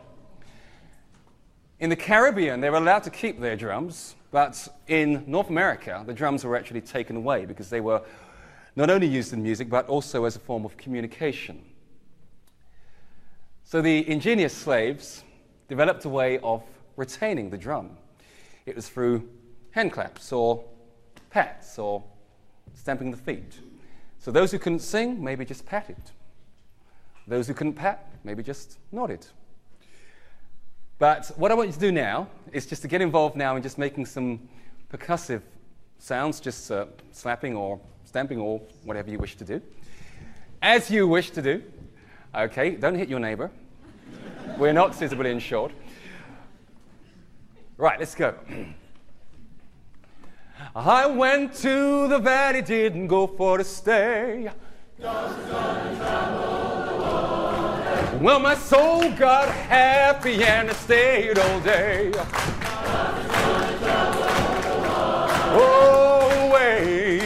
In 1.79 1.89
the 1.89 1.95
Caribbean, 1.95 2.59
they 2.59 2.69
were 2.69 2.75
allowed 2.75 3.03
to 3.03 3.09
keep 3.09 3.39
their 3.39 3.55
drums, 3.55 4.15
But 4.31 4.67
in 4.87 5.23
North 5.25 5.49
America, 5.49 6.03
the 6.05 6.13
drums 6.13 6.43
were 6.43 6.57
actually 6.57 6.81
taken 6.81 7.15
away 7.15 7.45
because 7.45 7.69
they 7.69 7.79
were 7.79 8.01
not 8.75 8.89
only 8.89 9.07
used 9.07 9.31
in 9.31 9.41
music, 9.41 9.69
but 9.69 9.87
also 9.87 10.25
as 10.25 10.35
a 10.35 10.39
form 10.39 10.65
of 10.65 10.75
communication. 10.75 11.61
So 13.63 13.81
the 13.81 14.09
ingenious 14.09 14.53
slaves 14.53 15.23
developed 15.69 16.03
a 16.03 16.09
way 16.09 16.37
of 16.39 16.63
retaining 16.95 17.49
the 17.49 17.57
drum. 17.57 17.97
It 18.65 18.75
was 18.75 18.87
through 18.87 19.27
hand 19.71 19.91
claps 19.91 20.31
or 20.31 20.63
pats 21.29 21.79
or 21.79 22.03
stamping 22.73 23.11
the 23.11 23.17
feet. 23.17 23.59
So 24.19 24.31
those 24.31 24.51
who 24.51 24.59
couldn't 24.59 24.79
sing, 24.79 25.23
maybe 25.23 25.45
just 25.45 25.65
patted. 25.65 25.97
Those 27.27 27.47
who 27.47 27.53
couldn't 27.53 27.73
pat, 27.73 28.11
maybe 28.23 28.43
just 28.43 28.77
nodded. 28.91 29.25
But 30.99 31.31
what 31.37 31.49
I 31.51 31.55
want 31.55 31.69
you 31.69 31.73
to 31.73 31.79
do 31.79 31.91
now 31.91 32.27
is 32.51 32.67
just 32.67 32.83
to 32.83 32.87
get 32.87 33.01
involved 33.01 33.35
now 33.35 33.55
in 33.55 33.63
just 33.63 33.77
making 33.79 34.05
some 34.05 34.47
percussive 34.91 35.41
sounds, 35.97 36.39
just 36.39 36.71
uh, 36.71 36.85
slapping 37.11 37.55
or 37.55 37.79
stamping 38.05 38.39
or 38.39 38.61
whatever 38.83 39.09
you 39.09 39.17
wish 39.17 39.35
to 39.37 39.45
do. 39.45 39.61
As 40.61 40.91
you 40.91 41.07
wish 41.07 41.31
to 41.31 41.41
do. 41.41 41.63
Okay, 42.35 42.71
don't 42.71 42.95
hit 42.95 43.09
your 43.09 43.19
neighbor. 43.19 43.49
We're 44.57 44.73
not 44.73 44.93
visibly 44.95 45.31
insured. 45.31 45.73
Right, 47.81 47.97
let's 47.97 48.13
go. 48.13 48.35
I 50.75 51.07
went 51.07 51.55
to 51.65 52.07
the 52.07 52.19
valley, 52.19 52.61
didn't 52.61 53.07
go 53.07 53.25
for 53.25 53.57
to 53.57 53.63
stay. 53.63 54.51
Well, 58.19 58.39
my 58.39 58.53
soul 58.53 59.09
got 59.13 59.49
happy 59.49 60.43
and 60.43 60.69
I 60.69 60.73
stayed 60.73 61.39
all 61.39 61.59
day. 61.61 62.11
Oh, 65.57 66.51
wait 66.53 67.23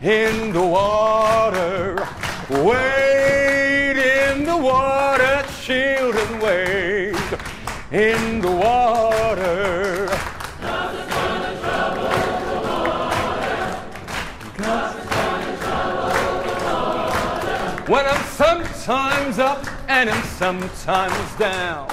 in 0.00 0.50
the 0.54 0.62
water, 0.66 2.08
wait 2.48 3.98
in 3.98 4.46
the 4.46 4.56
water, 4.56 5.44
children, 5.60 6.40
wait 6.40 7.14
in 7.92 8.40
the 8.40 8.50
water. 8.50 9.03
When 17.86 18.06
I'm 18.06 18.24
sometimes 18.24 19.38
up 19.38 19.62
and 19.88 20.08
I'm 20.08 20.24
sometimes 20.24 21.36
down. 21.38 21.86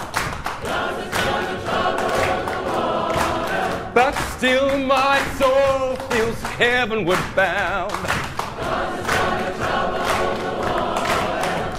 But 3.94 4.14
still 4.38 4.80
my 4.80 5.20
soul 5.38 5.98
feels 6.08 6.42
heavenward 6.44 7.20
bound. 7.36 7.92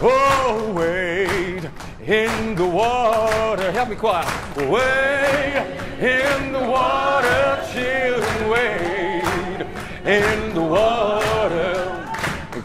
Oh, 0.02 0.72
wade 0.76 1.70
in 2.06 2.54
the 2.54 2.66
water. 2.66 3.72
Help 3.72 3.88
me 3.88 3.96
choir. 3.96 4.26
Wade 4.58 5.56
in 5.98 6.52
the 6.52 6.60
water, 6.60 7.64
children, 7.72 8.50
wade 8.50 9.66
in 10.04 10.54
the 10.54 10.60
water. 10.60 11.71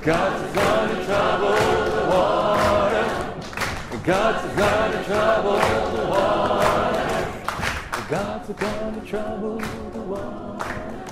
God's 0.08 0.56
gonna 0.56 1.04
trouble 1.04 1.50
the 1.50 2.06
water. 2.10 3.06
God's 4.06 4.56
gonna 4.56 5.04
trouble 5.04 5.60
the 5.98 6.06
water. 6.08 7.26
God's 8.08 8.50
gonna 8.54 9.02
trouble 9.06 9.60
the 9.60 10.00
water. 10.00 11.04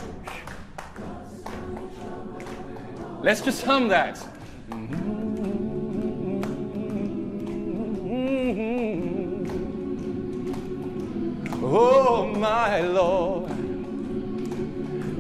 Let's 3.22 3.42
just 3.42 3.64
hum 3.66 3.90
that. 3.90 4.18
Oh, 11.62 12.34
my 12.34 12.80
Lord. 12.80 13.50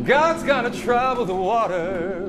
God's 0.06 0.44
gonna 0.44 0.72
trouble 0.72 1.26
the 1.26 1.36
water. 1.36 2.26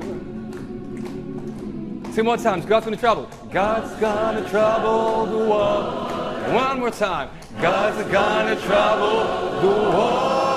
Two 2.17 2.23
more 2.23 2.35
times. 2.35 2.65
God's 2.65 2.85
gonna 2.87 2.97
trouble. 2.97 3.29
God's 3.51 3.93
gonna 4.01 4.49
trouble 4.49 5.27
the 5.27 5.45
water. 5.47 6.51
One 6.51 6.79
more 6.79 6.89
time. 6.89 7.29
God's 7.61 8.11
gonna 8.11 8.55
trouble 8.61 9.19
the 9.61 9.67
water. 9.67 10.47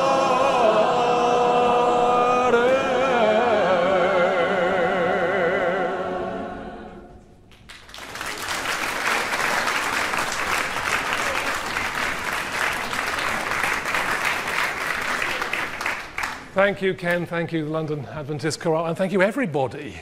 Thank 16.55 16.81
you, 16.81 16.95
Ken. 16.95 17.27
Thank 17.27 17.53
you, 17.53 17.67
London 17.67 18.07
Adventist 18.07 18.61
Chorale. 18.61 18.87
And 18.87 18.97
thank 18.97 19.13
you, 19.13 19.21
everybody, 19.21 20.01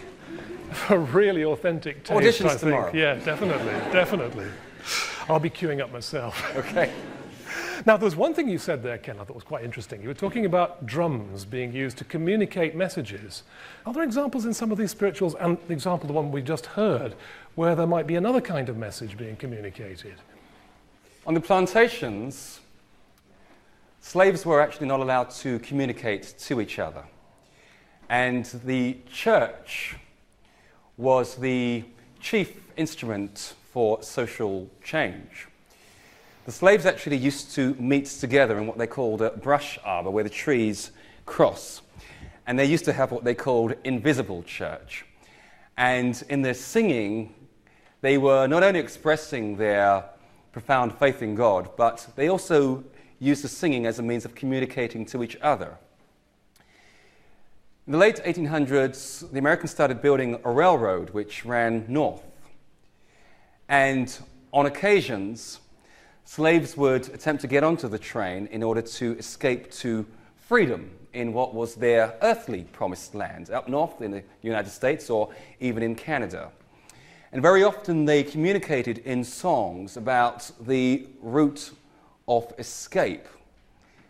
for 0.89 0.99
really 0.99 1.45
authentic 1.45 2.03
taste, 2.03 2.41
Auditions 2.41 2.47
I 2.47 2.49
think. 2.49 2.61
tomorrow. 2.61 2.93
Yeah, 2.95 3.15
definitely, 3.17 3.75
definitely. 3.93 4.47
I'll 5.29 5.39
be 5.39 5.51
queuing 5.51 5.83
up 5.83 5.93
myself. 5.93 6.43
Okay. 6.57 6.91
Now, 7.87 7.97
there's 7.97 8.17
one 8.17 8.35
thing 8.35 8.49
you 8.49 8.59
said 8.59 8.83
there, 8.83 8.99
Ken, 8.99 9.21
I 9.21 9.25
thought 9.25 9.37
was 9.37 9.45
quite 9.45 9.65
interesting. 9.65 10.03
You 10.03 10.09
were 10.09 10.15
talking 10.15 10.47
about 10.47 10.85
drums 10.85 11.45
being 11.45 11.73
used 11.73 11.97
to 11.99 12.05
communicate 12.05 12.75
messages. 12.75 13.45
Are 13.87 13.93
there 13.93 14.03
examples 14.03 14.47
in 14.47 14.53
some 14.53 14.73
of 14.73 14.79
these 14.79 14.91
spirituals, 14.91 15.37
and 15.37 15.59
the 15.69 15.75
example, 15.75 16.09
the 16.09 16.13
one 16.13 16.33
we 16.33 16.43
just 16.43 16.67
heard, 16.67 17.15
where 17.55 17.77
there 17.77 17.87
might 17.87 18.07
be 18.09 18.17
another 18.17 18.41
kind 18.41 18.69
of 18.69 18.77
message 18.77 19.17
being 19.17 19.37
communicated? 19.37 20.17
On 21.25 21.35
the 21.35 21.41
plantations, 21.41 22.61
slaves 24.01 24.45
were 24.45 24.61
actually 24.61 24.89
not 24.89 24.99
allowed 24.99 25.31
to 25.31 25.61
communicate 25.61 26.35
to 26.41 26.61
each 26.61 26.81
other. 26.81 27.05
And 28.09 28.45
the 28.65 28.97
church 29.13 29.97
was 30.99 31.37
the 31.37 31.85
chief 32.21 32.61
instrument 32.77 33.55
for 33.73 34.03
social 34.03 34.69
change. 34.83 35.47
The 36.45 36.53
slaves 36.53 36.87
actually 36.87 37.19
used 37.19 37.55
to 37.55 37.75
meet 37.75 38.07
together 38.07 38.59
in 38.59 38.67
what 38.67 38.79
they 38.79 38.87
called 38.89 39.23
a 39.23 39.31
brush 39.31 39.79
arbor, 39.85 40.11
where 40.11 40.25
the 40.25 40.31
trees 40.31 40.91
cross. 41.25 41.83
And 42.47 42.59
they 42.59 42.65
used 42.65 42.85
to 42.87 42.93
have 42.93 43.13
what 43.13 43.23
they 43.23 43.35
called 43.35 43.75
invisible 43.85 44.43
church. 44.43 45.07
And 45.77 46.21
in 46.29 46.43
their 46.43 46.55
singing, 46.55 47.33
they 48.01 48.19
were 48.19 48.49
not 48.49 48.65
only 48.65 48.81
expressing 48.81 49.57
their 49.57 50.05
profound 50.51 50.95
faith 50.99 51.23
in 51.23 51.37
God, 51.37 51.71
but 51.77 52.09
they 52.17 52.29
also 52.29 52.83
used 53.21 53.45
the 53.45 53.49
singing 53.49 53.87
as 53.87 54.01
a 54.01 54.03
means 54.03 54.25
of 54.25 54.35
communicating 54.35 55.07
to 55.07 55.23
each 55.23 55.37
other. 55.43 55.77
In 57.89 57.93
the 57.93 57.99
late 57.99 58.17
1800s, 58.17 59.33
the 59.33 59.39
Americans 59.39 59.71
started 59.71 60.03
building 60.03 60.39
a 60.45 60.51
railroad 60.51 61.09
which 61.09 61.47
ran 61.47 61.87
north. 61.89 62.21
And 63.67 64.15
on 64.53 64.67
occasions, 64.67 65.61
slaves 66.27 66.77
would 66.77 67.09
attempt 67.09 67.41
to 67.41 67.47
get 67.47 67.65
onto 67.65 67.89
the 67.89 67.99
train 67.99 68.47
in 68.49 68.63
order 68.63 68.83
to 68.83 69.17
escape 69.17 69.71
to 69.71 70.05
freedom 70.37 70.91
in 71.15 71.33
what 71.33 71.55
was 71.55 71.77
their 71.77 72.15
earthly 72.21 72.65
promised 72.73 73.15
land, 73.15 73.49
up 73.49 73.71
north 73.71 74.03
in 74.03 74.11
the 74.11 74.23
United 74.43 74.69
States 74.69 75.09
or 75.09 75.31
even 75.59 75.83
in 75.83 75.95
Canada. 75.95 76.51
And 77.33 77.41
very 77.41 77.65
often 77.65 78.05
they 78.05 78.23
communicated 78.23 78.99
in 78.99 79.25
songs 79.25 79.97
about 79.97 80.51
the 80.61 81.09
route 81.23 81.71
of 82.29 82.53
escape 82.59 83.25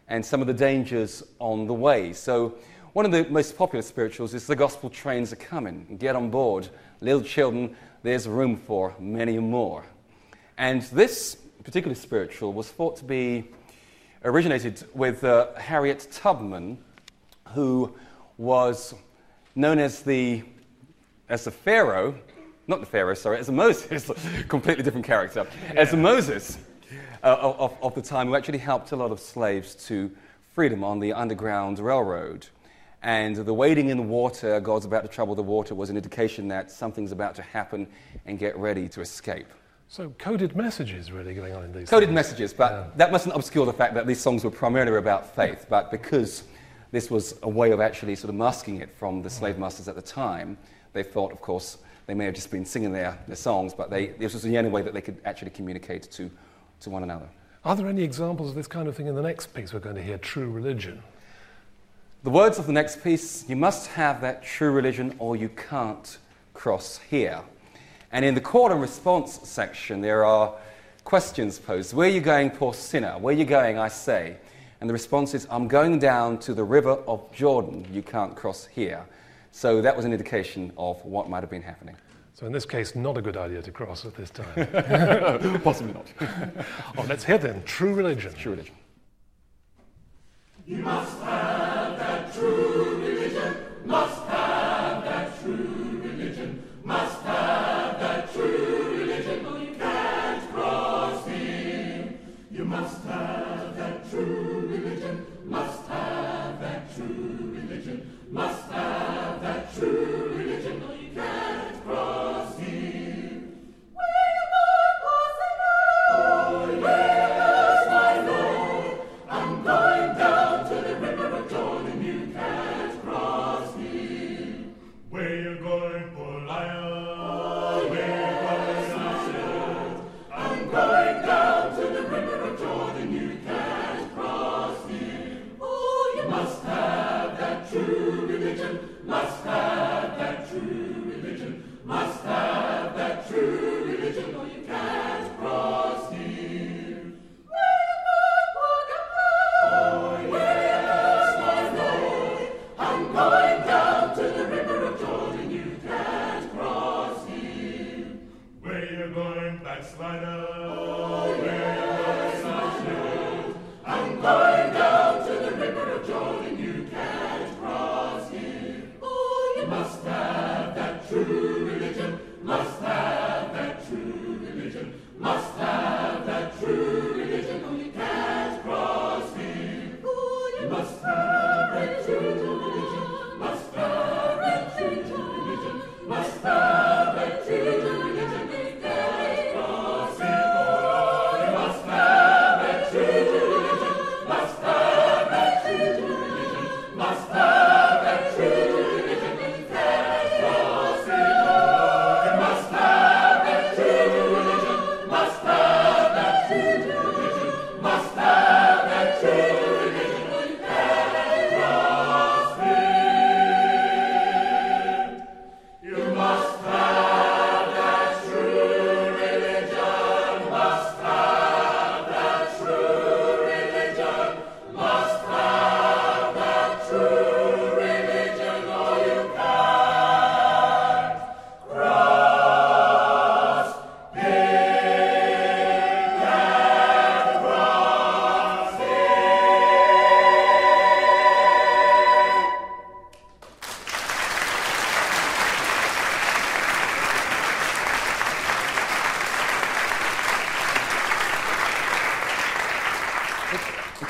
and 0.08 0.26
some 0.26 0.40
of 0.40 0.48
the 0.48 0.52
dangers 0.52 1.22
on 1.38 1.68
the 1.68 1.74
way. 1.74 2.12
So, 2.12 2.56
one 2.98 3.04
of 3.04 3.12
the 3.12 3.30
most 3.30 3.56
popular 3.56 3.80
spirituals 3.80 4.34
is 4.34 4.48
The 4.48 4.56
Gospel 4.56 4.90
Trains 4.90 5.32
Are 5.32 5.36
Coming. 5.36 5.98
Get 6.00 6.16
on 6.16 6.30
board. 6.30 6.68
Little 7.00 7.22
children, 7.22 7.76
there's 8.02 8.26
room 8.26 8.56
for 8.56 8.92
many 8.98 9.38
more. 9.38 9.84
And 10.56 10.82
this 10.82 11.36
particular 11.62 11.94
spiritual 11.94 12.52
was 12.52 12.68
thought 12.68 12.96
to 12.96 13.04
be 13.04 13.50
originated 14.24 14.82
with 14.94 15.22
uh, 15.22 15.54
Harriet 15.54 16.08
Tubman, 16.10 16.76
who 17.54 17.94
was 18.36 18.96
known 19.54 19.78
as 19.78 20.02
the, 20.02 20.42
as 21.28 21.44
the 21.44 21.52
Pharaoh, 21.52 22.18
not 22.66 22.80
the 22.80 22.86
Pharaoh, 22.86 23.14
sorry, 23.14 23.38
as 23.38 23.46
the 23.46 23.52
Moses, 23.52 24.10
completely 24.48 24.82
different 24.82 25.06
character, 25.06 25.46
as 25.76 25.92
the 25.92 25.96
Moses 25.96 26.58
uh, 27.22 27.36
of, 27.40 27.76
of 27.80 27.94
the 27.94 28.02
time 28.02 28.26
who 28.26 28.34
actually 28.34 28.58
helped 28.58 28.90
a 28.90 28.96
lot 28.96 29.12
of 29.12 29.20
slaves 29.20 29.76
to 29.86 30.10
freedom 30.52 30.82
on 30.82 30.98
the 30.98 31.12
Underground 31.12 31.78
Railroad. 31.78 32.48
And 33.02 33.36
the 33.36 33.54
wading 33.54 33.90
in 33.90 33.96
the 33.96 34.02
water, 34.02 34.60
God's 34.60 34.84
about 34.84 35.02
to 35.02 35.08
trouble 35.08 35.34
the 35.34 35.42
water, 35.42 35.74
was 35.74 35.88
an 35.88 35.96
indication 35.96 36.48
that 36.48 36.70
something's 36.70 37.12
about 37.12 37.34
to 37.36 37.42
happen 37.42 37.86
and 38.26 38.38
get 38.38 38.56
ready 38.56 38.88
to 38.88 39.00
escape. 39.00 39.46
So, 39.90 40.10
coded 40.18 40.54
messages 40.54 41.10
really 41.12 41.34
going 41.34 41.54
on 41.54 41.64
in 41.64 41.72
these. 41.72 41.88
Coded 41.88 42.10
messages, 42.10 42.52
but 42.52 42.96
that 42.98 43.10
mustn't 43.10 43.34
obscure 43.34 43.64
the 43.64 43.72
fact 43.72 43.94
that 43.94 44.06
these 44.06 44.20
songs 44.20 44.44
were 44.44 44.50
primarily 44.50 44.98
about 44.98 45.34
faith. 45.34 45.66
But 45.68 45.90
because 45.90 46.44
this 46.90 47.10
was 47.10 47.38
a 47.42 47.48
way 47.48 47.70
of 47.70 47.80
actually 47.80 48.16
sort 48.16 48.30
of 48.30 48.34
masking 48.36 48.80
it 48.80 48.90
from 48.90 49.22
the 49.22 49.30
slave 49.30 49.56
mm. 49.56 49.60
masters 49.60 49.88
at 49.88 49.94
the 49.94 50.02
time. 50.02 50.56
They 50.92 51.02
thought, 51.02 51.32
of 51.32 51.40
course, 51.40 51.78
they 52.06 52.14
may 52.14 52.24
have 52.24 52.34
just 52.34 52.50
been 52.50 52.64
singing 52.64 52.92
their, 52.92 53.18
their 53.26 53.36
songs, 53.36 53.74
but 53.74 53.90
they, 53.90 54.08
this 54.08 54.32
was 54.32 54.42
the 54.42 54.56
only 54.56 54.70
way 54.70 54.82
that 54.82 54.94
they 54.94 55.02
could 55.02 55.18
actually 55.24 55.50
communicate 55.50 56.10
to, 56.12 56.30
to 56.80 56.90
one 56.90 57.02
another. 57.02 57.28
Are 57.64 57.76
there 57.76 57.88
any 57.88 58.02
examples 58.02 58.50
of 58.50 58.54
this 58.54 58.66
kind 58.66 58.88
of 58.88 58.96
thing 58.96 59.06
in 59.06 59.14
the 59.14 59.22
next 59.22 59.48
piece 59.48 59.72
we're 59.72 59.80
going 59.80 59.96
to 59.96 60.02
hear, 60.02 60.16
True 60.16 60.50
Religion? 60.50 61.02
The 62.28 62.34
words 62.34 62.58
of 62.58 62.66
the 62.66 62.74
next 62.74 63.02
piece 63.02 63.48
you 63.48 63.56
must 63.56 63.86
have 63.86 64.20
that 64.20 64.42
true 64.42 64.70
religion 64.70 65.14
or 65.18 65.34
you 65.34 65.48
can't 65.48 66.18
cross 66.52 67.00
here. 67.08 67.40
And 68.12 68.22
in 68.22 68.34
the 68.34 68.40
call 68.42 68.70
and 68.70 68.82
response 68.82 69.40
section, 69.48 70.02
there 70.02 70.26
are 70.26 70.54
questions 71.04 71.58
posed. 71.58 71.94
Where 71.94 72.06
are 72.06 72.12
you 72.12 72.20
going, 72.20 72.50
poor 72.50 72.74
sinner? 72.74 73.12
Where 73.12 73.34
are 73.34 73.38
you 73.38 73.46
going, 73.46 73.78
I 73.78 73.88
say? 73.88 74.36
And 74.82 74.90
the 74.90 74.92
response 74.92 75.32
is, 75.32 75.46
I'm 75.50 75.68
going 75.68 76.00
down 76.00 76.36
to 76.40 76.52
the 76.52 76.64
river 76.64 76.98
of 77.06 77.32
Jordan. 77.32 77.86
You 77.90 78.02
can't 78.02 78.36
cross 78.36 78.66
here. 78.66 79.06
So 79.50 79.80
that 79.80 79.96
was 79.96 80.04
an 80.04 80.12
indication 80.12 80.70
of 80.76 81.02
what 81.06 81.30
might 81.30 81.40
have 81.40 81.48
been 81.48 81.62
happening. 81.62 81.96
So 82.34 82.44
in 82.44 82.52
this 82.52 82.66
case, 82.66 82.94
not 82.94 83.16
a 83.16 83.22
good 83.22 83.38
idea 83.38 83.62
to 83.62 83.70
cross 83.70 84.04
at 84.04 84.14
this 84.14 84.28
time. 84.28 85.60
Possibly 85.62 85.94
not. 85.94 86.12
oh, 86.98 87.06
let's 87.08 87.24
hear 87.24 87.38
then, 87.38 87.62
True 87.64 87.94
Religion. 87.94 88.34
True 88.34 88.52
religion. 88.52 88.74
You 90.68 90.76
must 90.82 91.18
have 91.22 91.98
that 91.98 92.34
true 92.34 93.00
religion, 93.00 93.56
must 93.86 94.17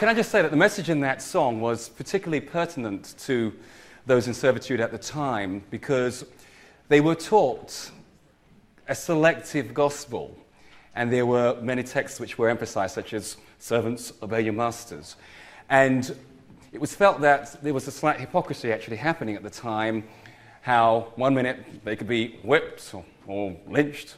Can 0.08 0.16
I 0.16 0.20
just 0.20 0.30
say 0.30 0.40
that 0.40 0.50
the 0.50 0.56
message 0.56 0.88
in 0.88 1.00
that 1.00 1.20
song 1.20 1.60
was 1.60 1.90
particularly 1.90 2.40
pertinent 2.40 3.14
to 3.18 3.52
those 4.06 4.26
in 4.26 4.32
servitude 4.32 4.80
at 4.80 4.90
the 4.90 4.96
time 4.96 5.62
because 5.70 6.24
they 6.88 7.02
were 7.02 7.14
taught 7.14 7.90
a 8.88 8.94
selective 8.94 9.74
gospel, 9.74 10.34
and 10.94 11.12
there 11.12 11.26
were 11.26 11.60
many 11.60 11.82
texts 11.82 12.20
which 12.20 12.38
were 12.38 12.48
emphasized, 12.48 12.94
such 12.94 13.12
as 13.12 13.36
servants, 13.58 14.14
obey 14.22 14.40
your 14.40 14.54
masters. 14.54 15.16
And 15.68 16.16
it 16.72 16.80
was 16.80 16.94
felt 16.94 17.20
that 17.20 17.62
there 17.62 17.74
was 17.74 17.86
a 17.86 17.92
slight 17.92 18.18
hypocrisy 18.18 18.72
actually 18.72 18.96
happening 18.96 19.36
at 19.36 19.42
the 19.42 19.50
time, 19.50 20.04
how 20.62 21.12
one 21.16 21.34
minute 21.34 21.84
they 21.84 21.96
could 21.96 22.08
be 22.08 22.38
whipped 22.42 22.94
or, 22.94 23.04
or 23.26 23.54
lynched 23.66 24.14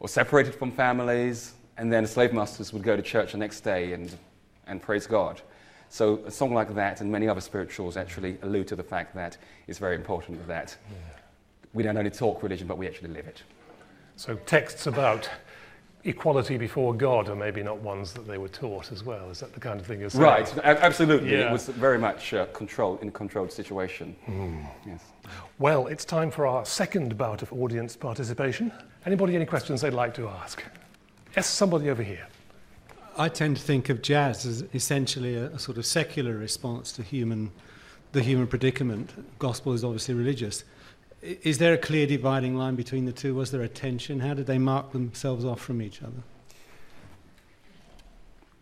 or 0.00 0.08
separated 0.10 0.54
from 0.54 0.70
families, 0.70 1.54
and 1.78 1.90
then 1.90 2.06
slave 2.06 2.34
masters 2.34 2.74
would 2.74 2.82
go 2.82 2.94
to 2.94 3.00
church 3.00 3.32
the 3.32 3.38
next 3.38 3.60
day 3.60 3.94
and, 3.94 4.18
and 4.66 4.80
praise 4.80 5.06
God. 5.06 5.40
So 5.88 6.20
a 6.24 6.30
song 6.30 6.54
like 6.54 6.74
that 6.74 7.00
and 7.00 7.12
many 7.12 7.28
other 7.28 7.40
spirituals 7.40 7.96
actually 7.96 8.38
allude 8.42 8.68
to 8.68 8.76
the 8.76 8.82
fact 8.82 9.14
that 9.14 9.36
it's 9.66 9.78
very 9.78 9.94
important 9.94 10.46
that 10.48 10.76
we 11.74 11.82
don't 11.82 11.96
only 11.96 12.10
talk 12.10 12.42
religion, 12.42 12.66
but 12.66 12.78
we 12.78 12.86
actually 12.86 13.10
live 13.10 13.26
it. 13.26 13.42
So 14.16 14.36
texts 14.46 14.86
about 14.86 15.28
equality 16.04 16.56
before 16.56 16.94
God 16.94 17.28
are 17.28 17.36
maybe 17.36 17.62
not 17.62 17.78
ones 17.78 18.12
that 18.12 18.26
they 18.26 18.36
were 18.38 18.48
taught 18.48 18.90
as 18.90 19.04
well. 19.04 19.30
Is 19.30 19.40
that 19.40 19.52
the 19.52 19.60
kind 19.60 19.78
of 19.80 19.86
thing 19.86 20.00
you're 20.00 20.10
saying? 20.10 20.24
Right, 20.24 20.58
absolutely. 20.58 21.32
Yeah. 21.32 21.48
It 21.48 21.52
was 21.52 21.68
very 21.68 21.98
much 21.98 22.34
uh, 22.34 22.46
controlled 22.46 23.02
in 23.02 23.08
a 23.08 23.12
controlled 23.12 23.52
situation. 23.52 24.16
Yes. 24.86 25.04
Well, 25.58 25.86
it's 25.86 26.04
time 26.04 26.30
for 26.30 26.46
our 26.46 26.64
second 26.64 27.16
bout 27.16 27.42
of 27.42 27.52
audience 27.52 27.96
participation. 27.96 28.72
Anybody 29.06 29.36
any 29.36 29.46
questions 29.46 29.80
they'd 29.82 29.90
like 29.90 30.14
to 30.14 30.28
ask? 30.28 30.62
Yes, 31.36 31.46
somebody 31.46 31.88
over 31.88 32.02
here. 32.02 32.26
I 33.16 33.28
tend 33.28 33.56
to 33.56 33.62
think 33.62 33.88
of 33.88 34.00
jazz 34.02 34.46
as 34.46 34.64
essentially 34.74 35.36
a, 35.36 35.46
a 35.46 35.58
sort 35.58 35.78
of 35.78 35.84
secular 35.84 36.36
response 36.36 36.92
to 36.92 37.02
human, 37.02 37.50
the 38.12 38.22
human 38.22 38.46
predicament. 38.46 39.12
Gospel 39.38 39.72
is 39.72 39.84
obviously 39.84 40.14
religious. 40.14 40.64
Is 41.20 41.58
there 41.58 41.74
a 41.74 41.78
clear 41.78 42.06
dividing 42.06 42.56
line 42.56 42.74
between 42.74 43.04
the 43.04 43.12
two? 43.12 43.34
Was 43.34 43.50
there 43.50 43.62
a 43.62 43.68
tension? 43.68 44.20
How 44.20 44.34
did 44.34 44.46
they 44.46 44.58
mark 44.58 44.92
themselves 44.92 45.44
off 45.44 45.60
from 45.60 45.80
each 45.80 46.02
other? 46.02 46.22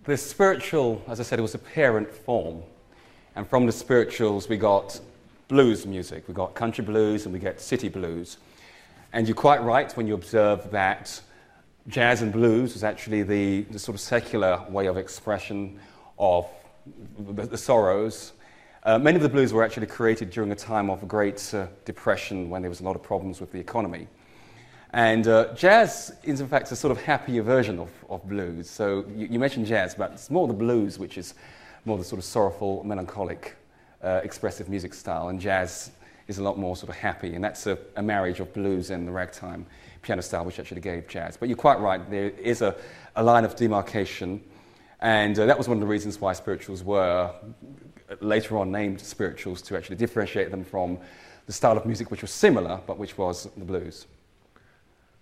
The 0.05 0.16
spiritual, 0.16 1.03
as 1.07 1.20
I 1.20 1.22
said, 1.22 1.40
was 1.40 1.55
a 1.55 1.59
parent 1.59 2.11
form. 2.11 2.62
And 3.36 3.46
from 3.48 3.66
the 3.66 3.72
spirituals, 3.72 4.48
we 4.48 4.57
got 4.57 5.01
blues 5.48 5.86
music. 5.86 6.26
We 6.26 6.34
got 6.34 6.55
country 6.55 6.84
blues 6.84 7.24
and 7.24 7.32
we 7.32 7.38
get 7.38 7.61
city 7.61 7.88
blues. 7.88 8.36
And 9.12 9.26
you're 9.26 9.36
quite 9.36 9.62
right 9.62 9.90
when 9.96 10.07
you 10.07 10.14
observe 10.14 10.70
that 10.70 11.20
jazz 11.91 12.22
and 12.22 12.32
blues 12.32 12.72
was 12.72 12.84
actually 12.84 13.22
the, 13.22 13.62
the 13.62 13.78
sort 13.78 13.95
of 13.95 14.01
secular 14.01 14.64
way 14.68 14.86
of 14.86 14.97
expression 14.97 15.78
of 16.18 16.49
the, 17.18 17.47
the 17.47 17.59
sorrows. 17.59 18.32
Uh, 18.84 18.99
many 18.99 19.16
of 19.16 19.22
the 19.22 19.28
blues 19.28 19.53
were 19.53 19.64
actually 19.64 19.86
created 19.86 20.30
during 20.30 20.53
a 20.53 20.57
time 20.57 20.88
of 20.88 21.07
great 21.07 21.53
uh, 21.53 21.66
depression 21.84 22.49
when 22.49 22.62
there 22.62 22.70
was 22.70 22.80
a 22.80 22.84
lot 22.84 22.97
of 22.97 23.03
problems 23.03 23.41
with 23.41 23.53
the 23.53 23.59
economy. 23.59 24.07
And 24.93 25.26
uh, 25.28 25.53
jazz 25.55 26.12
is, 26.22 26.41
in 26.41 26.49
fact, 26.49 26.72
a 26.72 26.76
sort 26.76 26.91
of 26.91 27.03
happier 27.03 27.43
version 27.43 27.78
of, 27.78 27.91
of 28.09 28.26
blues. 28.28 28.68
So 28.68 29.05
you, 29.14 29.26
you, 29.26 29.38
mentioned 29.38 29.66
jazz, 29.66 29.95
but 29.95 30.12
it's 30.12 30.30
more 30.30 30.49
the 30.49 30.55
blues, 30.55 30.99
which 30.99 31.18
is 31.18 31.34
more 31.84 31.99
the 31.99 32.05
sort 32.05 32.18
of 32.18 32.24
sorrowful, 32.24 32.82
melancholic, 32.84 33.57
uh, 34.03 34.20
expressive 34.24 34.68
music 34.68 34.95
style. 34.95 35.28
And 35.28 35.41
jazz 35.41 35.93
is 36.26 36.38
a 36.38 36.43
lot 36.43 36.59
more 36.59 36.76
sort 36.76 36.91
of 36.91 36.97
happy. 36.97 37.34
And 37.34 37.45
that's 37.45 37.66
a, 37.66 37.78
a, 37.97 38.03
marriage 38.03 38.41
of 38.41 38.53
blues 38.53 38.91
and 38.91 39.07
the 39.07 39.12
ragtime 39.12 39.66
piano 40.03 40.22
style, 40.22 40.44
which 40.44 40.59
actually 40.59 40.80
gave 40.80 41.09
jazz. 41.09 41.36
But 41.36 41.48
you're 41.48 41.57
quite 41.57 41.80
right, 41.80 42.09
there 42.11 42.30
is 42.30 42.62
a, 42.62 42.76
a 43.16 43.22
line 43.22 43.44
of 43.44 43.57
demarcation. 43.57 44.42
And 45.01 45.38
uh, 45.38 45.46
that 45.46 45.57
was 45.57 45.68
one 45.68 45.76
of 45.76 45.80
the 45.80 45.86
reasons 45.86 46.20
why 46.20 46.32
spirituals 46.32 46.82
were 46.82 47.32
later 48.20 48.59
on 48.59 48.70
named 48.72 49.01
spirituals 49.01 49.62
to 49.62 49.76
actually 49.76 49.96
differentiate 49.96 50.51
them 50.51 50.64
from 50.64 50.98
the 51.46 51.53
style 51.53 51.76
of 51.76 51.86
music 51.86 52.11
which 52.11 52.22
was 52.22 52.30
similar, 52.30 52.80
but 52.86 52.98
which 52.98 53.16
was 53.16 53.48
the 53.57 53.64
blues. 53.64 54.07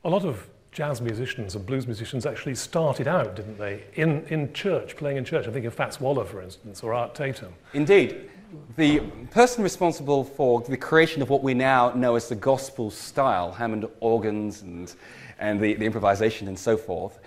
A 0.05 0.11
lot 0.11 0.25
of 0.25 0.49
jazz 0.73 1.01
musicians 1.01 1.55
and 1.55 1.65
blues 1.67 1.87
musicians 1.87 2.27
actually 2.27 2.55
started 2.55 3.09
out, 3.09 3.37
didn't 3.37 3.59
they, 3.59 3.85
in, 3.95 4.25
in 4.27 4.53
church, 4.53 4.97
playing 4.97 5.17
in 5.17 5.25
church. 5.25 5.47
I 5.47 5.51
think 5.51 5.65
of 5.65 5.75
Fats 5.75 6.01
Waller, 6.01 6.25
for 6.25 6.43
instance, 6.43 6.83
or 6.83 6.95
Art 6.95 7.15
Tatum. 7.15 7.55
Indeed. 7.73 8.31
The 8.77 9.01
person 9.31 9.63
responsible 9.63 10.25
for 10.25 10.63
the 10.63 10.77
creation 10.77 11.21
of 11.21 11.29
what 11.29 11.43
we 11.43 11.53
now 11.53 11.91
know 11.91 12.15
as 12.15 12.31
the 12.31 12.35
gospel 12.35 12.91
style, 12.91 13.53
Hammond 13.53 13.87
organs 14.01 14.63
and, 14.63 14.95
and 15.39 15.61
the, 15.61 15.75
the 15.75 15.85
improvisation 15.85 16.49
and 16.49 16.59
so 16.59 16.77
forth, 16.77 17.19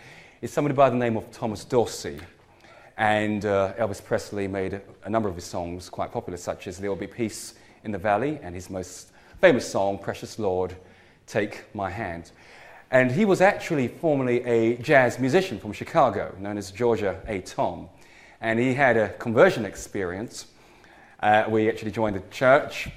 is 0.41 0.51
somebody 0.51 0.73
by 0.73 0.89
the 0.89 0.95
name 0.95 1.17
of 1.17 1.29
Thomas 1.31 1.63
Dorsey. 1.63 2.19
And 2.97 3.45
uh, 3.45 3.73
Elvis 3.77 4.03
Presley 4.03 4.47
made 4.47 4.73
a, 4.73 4.81
a 5.03 5.09
number 5.11 5.29
of 5.29 5.35
his 5.35 5.43
songs 5.43 5.89
quite 5.89 6.11
popular, 6.11 6.37
such 6.37 6.65
as 6.65 6.79
There 6.79 6.89
Will 6.89 6.97
Be 6.97 7.05
Peace 7.05 7.53
in 7.83 7.91
the 7.91 7.99
Valley 7.99 8.39
and 8.41 8.55
his 8.55 8.71
most 8.71 9.11
famous 9.39 9.69
song, 9.69 9.99
Precious 9.99 10.39
Lord, 10.39 10.75
Take 11.27 11.65
My 11.75 11.91
Hand. 11.91 12.31
And 12.89 13.11
he 13.11 13.25
was 13.25 13.41
actually 13.41 13.89
formerly 13.89 14.43
a 14.43 14.77
jazz 14.77 15.19
musician 15.19 15.59
from 15.59 15.71
Chicago, 15.71 16.35
known 16.39 16.57
as 16.57 16.71
Georgia 16.71 17.21
A. 17.27 17.41
Tom. 17.41 17.89
And 18.41 18.59
he 18.59 18.73
had 18.73 18.97
a 18.97 19.09
conversion 19.13 19.65
experience. 19.65 20.47
Uh, 21.21 21.45
we 21.47 21.69
actually 21.69 21.91
joined 21.91 22.15
the 22.15 22.23
church. 22.31 22.89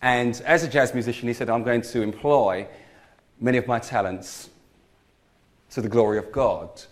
And 0.00 0.40
as 0.46 0.62
a 0.62 0.68
jazz 0.68 0.94
musician, 0.94 1.28
he 1.28 1.34
said, 1.34 1.50
I'm 1.50 1.62
going 1.62 1.82
to 1.82 2.02
employ 2.02 2.66
many 3.40 3.58
of 3.58 3.66
my 3.66 3.78
talents 3.78 4.50
to 5.70 5.80
the 5.80 5.88
glory 5.88 6.18
of 6.18 6.32
God. 6.32 6.82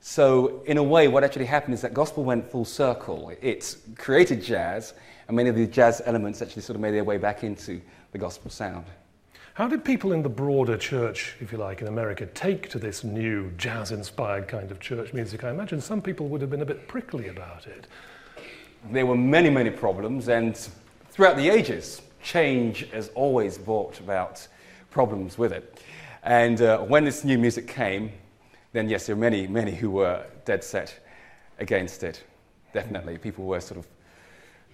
So, 0.00 0.62
in 0.66 0.76
a 0.76 0.82
way, 0.82 1.08
what 1.08 1.24
actually 1.24 1.46
happened 1.46 1.74
is 1.74 1.80
that 1.80 1.92
gospel 1.92 2.22
went 2.22 2.50
full 2.50 2.64
circle. 2.64 3.32
It 3.40 3.76
created 3.96 4.42
jazz, 4.42 4.94
and 5.26 5.36
many 5.36 5.48
of 5.48 5.56
the 5.56 5.66
jazz 5.66 6.00
elements 6.04 6.40
actually 6.40 6.62
sort 6.62 6.76
of 6.76 6.82
made 6.82 6.92
their 6.92 7.04
way 7.04 7.18
back 7.18 7.42
into 7.42 7.80
the 8.12 8.18
gospel 8.18 8.50
sound. 8.50 8.84
How 9.54 9.66
did 9.66 9.84
people 9.84 10.12
in 10.12 10.22
the 10.22 10.28
broader 10.28 10.76
church, 10.76 11.34
if 11.40 11.50
you 11.50 11.58
like, 11.58 11.80
in 11.80 11.88
America 11.88 12.26
take 12.26 12.68
to 12.70 12.78
this 12.78 13.02
new 13.02 13.50
jazz 13.56 13.90
inspired 13.90 14.46
kind 14.46 14.70
of 14.70 14.78
church 14.78 15.12
music? 15.12 15.42
I 15.42 15.50
imagine 15.50 15.80
some 15.80 16.00
people 16.00 16.28
would 16.28 16.40
have 16.42 16.50
been 16.50 16.62
a 16.62 16.66
bit 16.66 16.86
prickly 16.86 17.26
about 17.26 17.66
it. 17.66 17.88
There 18.90 19.06
were 19.06 19.16
many, 19.16 19.50
many 19.50 19.70
problems, 19.70 20.28
and 20.28 20.56
throughout 21.10 21.36
the 21.36 21.48
ages, 21.48 22.02
change 22.22 22.90
has 22.90 23.08
always 23.14 23.58
brought 23.58 24.00
about 24.00 24.46
problems 24.90 25.38
with 25.38 25.52
it. 25.52 25.82
And 26.22 26.60
uh, 26.60 26.78
when 26.78 27.04
this 27.04 27.24
new 27.24 27.38
music 27.38 27.66
came, 27.66 28.12
then 28.72 28.88
yes, 28.88 29.06
there 29.06 29.16
were 29.16 29.20
many, 29.20 29.46
many 29.46 29.74
who 29.74 29.90
were 29.90 30.24
dead 30.44 30.62
set 30.62 30.98
against 31.58 32.02
it. 32.02 32.22
Definitely. 32.72 33.18
People 33.18 33.44
were 33.44 33.60
sort 33.60 33.78
of 33.78 33.86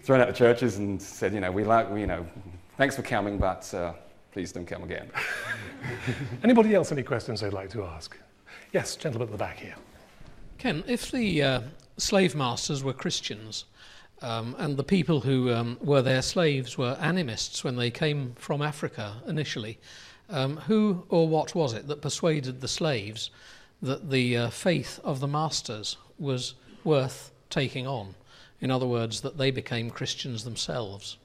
thrown 0.02 0.20
out 0.20 0.28
of 0.28 0.36
churches 0.36 0.78
and 0.78 1.00
said, 1.00 1.32
you 1.32 1.40
know, 1.40 1.50
we 1.50 1.64
like, 1.64 1.88
you 1.96 2.06
know, 2.06 2.26
thanks 2.76 2.96
for 2.96 3.02
coming, 3.02 3.38
but. 3.38 3.72
Uh, 3.72 3.92
Please 4.34 4.50
don't 4.50 4.66
come 4.66 4.82
again. 4.82 5.08
Anybody 6.42 6.74
else 6.74 6.90
any 6.90 7.04
questions 7.04 7.40
they'd 7.40 7.52
like 7.52 7.70
to 7.70 7.84
ask? 7.84 8.18
Yes, 8.72 8.96
gentleman 8.96 9.28
at 9.28 9.32
the 9.32 9.38
back 9.38 9.60
here. 9.60 9.76
Ken, 10.58 10.82
if 10.88 11.12
the 11.12 11.40
uh, 11.40 11.60
slave 11.98 12.34
masters 12.34 12.82
were 12.82 12.92
Christians 12.92 13.66
um, 14.22 14.54
and 14.58 14.76
the 14.76 14.84
people 14.84 15.20
who 15.20 15.52
um, 15.52 15.78
were 15.82 16.02
their 16.02 16.22
slaves 16.22 16.78
were 16.78 16.96
animists 17.00 17.64
when 17.64 17.76
they 17.76 17.90
came 17.90 18.34
from 18.36 18.62
Africa 18.62 19.22
initially, 19.26 19.78
um, 20.30 20.56
who 20.56 21.04
or 21.08 21.28
what 21.28 21.54
was 21.54 21.74
it 21.74 21.88
that 21.88 22.00
persuaded 22.00 22.60
the 22.60 22.68
slaves 22.68 23.30
that 23.82 24.10
the 24.10 24.36
uh, 24.36 24.50
faith 24.50 24.98
of 25.04 25.20
the 25.20 25.28
masters 25.28 25.96
was 26.18 26.54
worth 26.84 27.30
taking 27.50 27.86
on? 27.86 28.14
In 28.60 28.70
other 28.70 28.86
words, 28.86 29.20
that 29.20 29.36
they 29.36 29.50
became 29.50 29.90
Christians 29.90 30.44
themselves? 30.44 31.18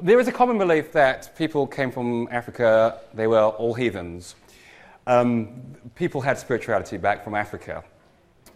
There 0.00 0.20
is 0.20 0.28
a 0.28 0.32
common 0.32 0.58
belief 0.58 0.92
that 0.92 1.36
people 1.36 1.66
came 1.66 1.90
from 1.90 2.28
Africa, 2.30 3.00
they 3.12 3.26
were 3.26 3.42
all 3.42 3.74
heathens. 3.74 4.36
Um, 5.06 5.62
people 5.94 6.20
had 6.20 6.38
spirituality 6.38 6.96
back 6.96 7.24
from 7.24 7.34
Africa. 7.34 7.84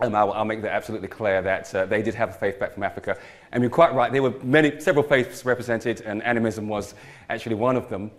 Um, 0.02 0.14
I'll, 0.14 0.32
I'll, 0.32 0.44
make 0.44 0.62
that 0.62 0.72
absolutely 0.72 1.08
clear 1.08 1.42
that 1.42 1.74
uh, 1.74 1.84
they 1.86 2.02
did 2.02 2.14
have 2.14 2.30
a 2.30 2.32
faith 2.32 2.58
back 2.58 2.72
from 2.72 2.82
Africa. 2.82 3.18
And 3.52 3.62
you're 3.62 3.70
quite 3.70 3.94
right, 3.94 4.10
there 4.10 4.22
were 4.22 4.34
many, 4.42 4.80
several 4.80 5.04
faiths 5.04 5.44
represented, 5.44 6.00
and 6.02 6.22
animism 6.22 6.68
was 6.68 6.94
actually 7.28 7.56
one 7.56 7.76
of 7.76 7.88
them. 7.88 8.10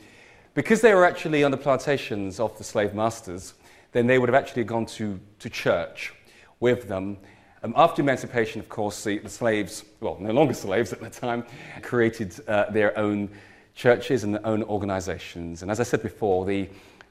Because 0.53 0.82
they 0.82 0.93
were 0.93 1.05
actually 1.05 1.43
on 1.43 1.51
the 1.51 1.57
plantations 1.57 2.39
of 2.39 2.55
the 2.57 2.63
slave 2.63 2.93
masters, 2.93 3.55
then 3.93 4.05
they 4.05 4.19
would 4.19 4.29
have 4.29 4.36
actually 4.36 4.63
gone 4.63 4.86
to, 4.86 5.19
to 5.39 5.49
church 5.49 6.13
with 6.59 6.88
them 6.88 7.17
um, 7.63 7.73
after 7.77 8.01
emancipation, 8.01 8.59
of 8.59 8.69
course, 8.69 9.03
the, 9.03 9.19
the, 9.19 9.29
slaves, 9.29 9.84
well, 9.99 10.17
no 10.19 10.32
longer 10.32 10.53
slaves 10.55 10.91
at 10.93 10.99
the 10.99 11.09
time, 11.09 11.45
created 11.84 12.36
uh, 12.47 12.71
their 12.71 12.97
own 12.97 13.29
churches 13.75 14.23
and 14.23 14.34
their 14.34 14.45
own 14.45 14.63
organizations. 14.63 15.61
And 15.61 15.69
as 15.69 15.79
I 15.79 15.84
said 15.84 16.01
before, 16.01 16.45
the 16.45 16.67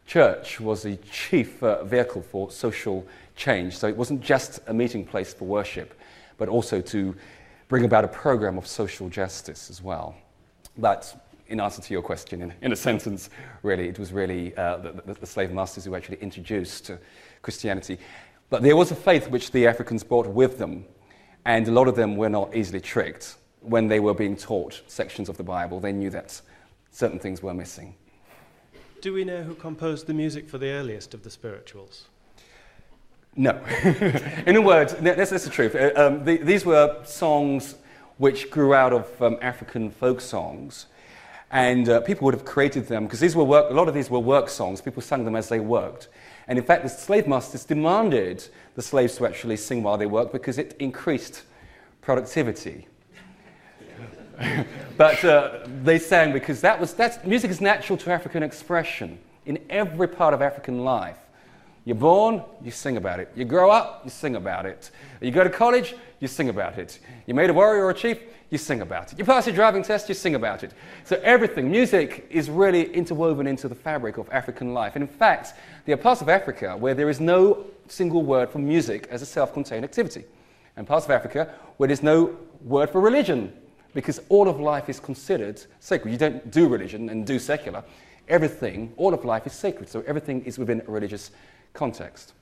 church 0.06 0.58
was 0.58 0.82
the 0.82 0.96
chief 1.12 1.62
uh, 1.62 1.84
vehicle 1.84 2.22
for 2.22 2.50
social 2.50 3.06
change. 3.36 3.76
So 3.76 3.88
it 3.88 3.96
wasn't 3.96 4.20
just 4.20 4.60
a 4.66 4.74
meeting 4.74 5.04
place 5.04 5.32
for 5.32 5.44
worship, 5.44 5.98
but 6.38 6.48
also 6.48 6.80
to 6.80 7.14
bring 7.68 7.84
about 7.84 8.04
a 8.04 8.08
program 8.08 8.58
of 8.58 8.66
social 8.66 9.08
justice 9.08 9.70
as 9.70 9.82
well. 9.82 10.16
But 10.76 11.14
in 11.48 11.60
answer 11.60 11.82
to 11.82 11.92
your 11.92 12.02
question, 12.02 12.42
in, 12.42 12.54
in 12.62 12.72
a 12.72 12.76
sentence, 12.76 13.30
really, 13.62 13.88
it 13.88 13.98
was 13.98 14.12
really 14.12 14.56
uh, 14.56 14.78
the, 14.78 15.14
the, 15.14 15.26
slave 15.26 15.50
masters 15.52 15.84
who 15.84 15.94
actually 15.94 16.18
introduced 16.18 16.92
Christianity. 17.42 17.98
But 18.50 18.62
there 18.62 18.76
was 18.76 18.90
a 18.90 18.96
faith 18.96 19.28
which 19.28 19.50
the 19.50 19.66
Africans 19.66 20.04
brought 20.04 20.26
with 20.26 20.58
them, 20.58 20.84
and 21.44 21.66
a 21.66 21.72
lot 21.72 21.88
of 21.88 21.96
them 21.96 22.16
were 22.16 22.28
not 22.28 22.54
easily 22.54 22.80
tricked. 22.80 23.36
When 23.60 23.88
they 23.88 24.00
were 24.00 24.14
being 24.14 24.36
taught 24.36 24.80
sections 24.86 25.28
of 25.28 25.36
the 25.36 25.42
Bible, 25.42 25.80
they 25.80 25.92
knew 25.92 26.10
that 26.10 26.40
certain 26.90 27.18
things 27.18 27.42
were 27.42 27.54
missing. 27.54 27.94
Do 29.00 29.12
we 29.12 29.24
know 29.24 29.42
who 29.42 29.54
composed 29.54 30.06
the 30.06 30.14
music 30.14 30.48
for 30.48 30.58
the 30.58 30.70
earliest 30.70 31.14
of 31.14 31.22
the 31.22 31.30
spirituals? 31.30 32.06
No. 33.36 33.60
In 34.46 34.56
a 34.56 34.60
word, 34.60 34.88
that's, 34.88 35.30
the 35.30 35.50
truth. 35.50 35.74
Uh, 35.74 35.92
um, 35.96 36.24
the, 36.24 36.38
these 36.38 36.64
were 36.64 37.00
songs 37.04 37.76
which 38.18 38.50
grew 38.50 38.74
out 38.74 38.92
of 38.92 39.22
um, 39.22 39.38
African 39.40 39.90
folk 39.90 40.20
songs. 40.20 40.86
And 41.52 41.88
uh, 41.88 42.00
people 42.02 42.26
would 42.26 42.34
have 42.34 42.44
created 42.44 42.86
them 42.86 43.04
because 43.04 43.18
these 43.18 43.34
were 43.34 43.44
work, 43.44 43.70
a 43.70 43.74
lot 43.74 43.88
of 43.88 43.94
these 43.94 44.10
were 44.10 44.20
work 44.20 44.48
songs. 44.48 44.80
People 44.80 45.02
sang 45.02 45.24
them 45.24 45.34
as 45.34 45.48
they 45.48 45.58
worked. 45.58 46.08
And 46.46 46.58
in 46.58 46.64
fact, 46.64 46.82
the 46.82 46.88
slave 46.88 47.26
masters 47.26 47.64
demanded 47.64 48.46
the 48.74 48.82
slaves 48.82 49.16
to 49.16 49.26
actually 49.26 49.56
sing 49.56 49.82
while 49.82 49.96
they 49.96 50.06
worked 50.06 50.32
because 50.32 50.58
it 50.58 50.76
increased 50.78 51.42
productivity. 52.02 52.86
but 54.96 55.24
uh, 55.24 55.60
they 55.82 55.98
sang 55.98 56.32
because 56.32 56.60
that 56.60 56.78
was, 56.80 56.94
that's, 56.94 57.24
music 57.24 57.50
is 57.50 57.60
natural 57.60 57.96
to 57.98 58.10
African 58.10 58.42
expression 58.42 59.18
in 59.46 59.58
every 59.70 60.08
part 60.08 60.34
of 60.34 60.42
African 60.42 60.84
life. 60.84 61.18
You're 61.84 61.96
born, 61.96 62.42
you 62.62 62.70
sing 62.70 62.96
about 62.96 63.20
it. 63.20 63.30
You 63.34 63.44
grow 63.44 63.70
up, 63.70 64.02
you 64.04 64.10
sing 64.10 64.36
about 64.36 64.66
it. 64.66 64.90
You 65.20 65.30
go 65.30 65.42
to 65.42 65.50
college, 65.50 65.94
you 66.18 66.28
sing 66.28 66.48
about 66.48 66.78
it. 66.78 66.98
You 67.26 67.34
made 67.34 67.50
a 67.50 67.54
warrior 67.54 67.84
or 67.84 67.90
a 67.90 67.94
chief, 67.94 68.20
you 68.50 68.58
sing 68.58 68.82
about 68.82 69.12
it. 69.12 69.18
You 69.18 69.24
pass 69.24 69.46
your 69.46 69.54
driving 69.54 69.82
test, 69.82 70.08
you 70.08 70.14
sing 70.14 70.34
about 70.34 70.62
it. 70.62 70.72
So 71.04 71.18
everything, 71.22 71.70
music 71.70 72.26
is 72.30 72.50
really 72.50 72.92
interwoven 72.92 73.46
into 73.46 73.68
the 73.68 73.74
fabric 73.74 74.18
of 74.18 74.28
African 74.30 74.74
life. 74.74 74.96
And 74.96 75.02
in 75.02 75.08
fact, 75.08 75.54
there 75.86 75.94
are 75.94 75.98
parts 75.98 76.20
of 76.20 76.28
Africa 76.28 76.76
where 76.76 76.94
there 76.94 77.08
is 77.08 77.20
no 77.20 77.64
single 77.88 78.22
word 78.22 78.50
for 78.50 78.58
music 78.58 79.06
as 79.10 79.22
a 79.22 79.26
self 79.26 79.54
contained 79.54 79.84
activity, 79.84 80.24
and 80.76 80.86
parts 80.86 81.06
of 81.06 81.12
Africa 81.12 81.54
where 81.76 81.86
there's 81.86 82.02
no 82.02 82.36
word 82.62 82.90
for 82.90 83.00
religion 83.00 83.52
because 83.94 84.20
all 84.28 84.48
of 84.48 84.60
life 84.60 84.88
is 84.88 85.00
considered 85.00 85.62
sacred. 85.80 86.10
You 86.10 86.18
don't 86.18 86.50
do 86.50 86.68
religion 86.68 87.08
and 87.08 87.26
do 87.26 87.38
secular. 87.38 87.82
Everything, 88.28 88.92
all 88.96 89.12
of 89.12 89.24
life 89.24 89.46
is 89.46 89.52
sacred, 89.52 89.88
so 89.88 90.04
everything 90.06 90.44
is 90.44 90.58
within 90.58 90.82
a 90.86 90.90
religious 90.90 91.32
context. 91.72 92.34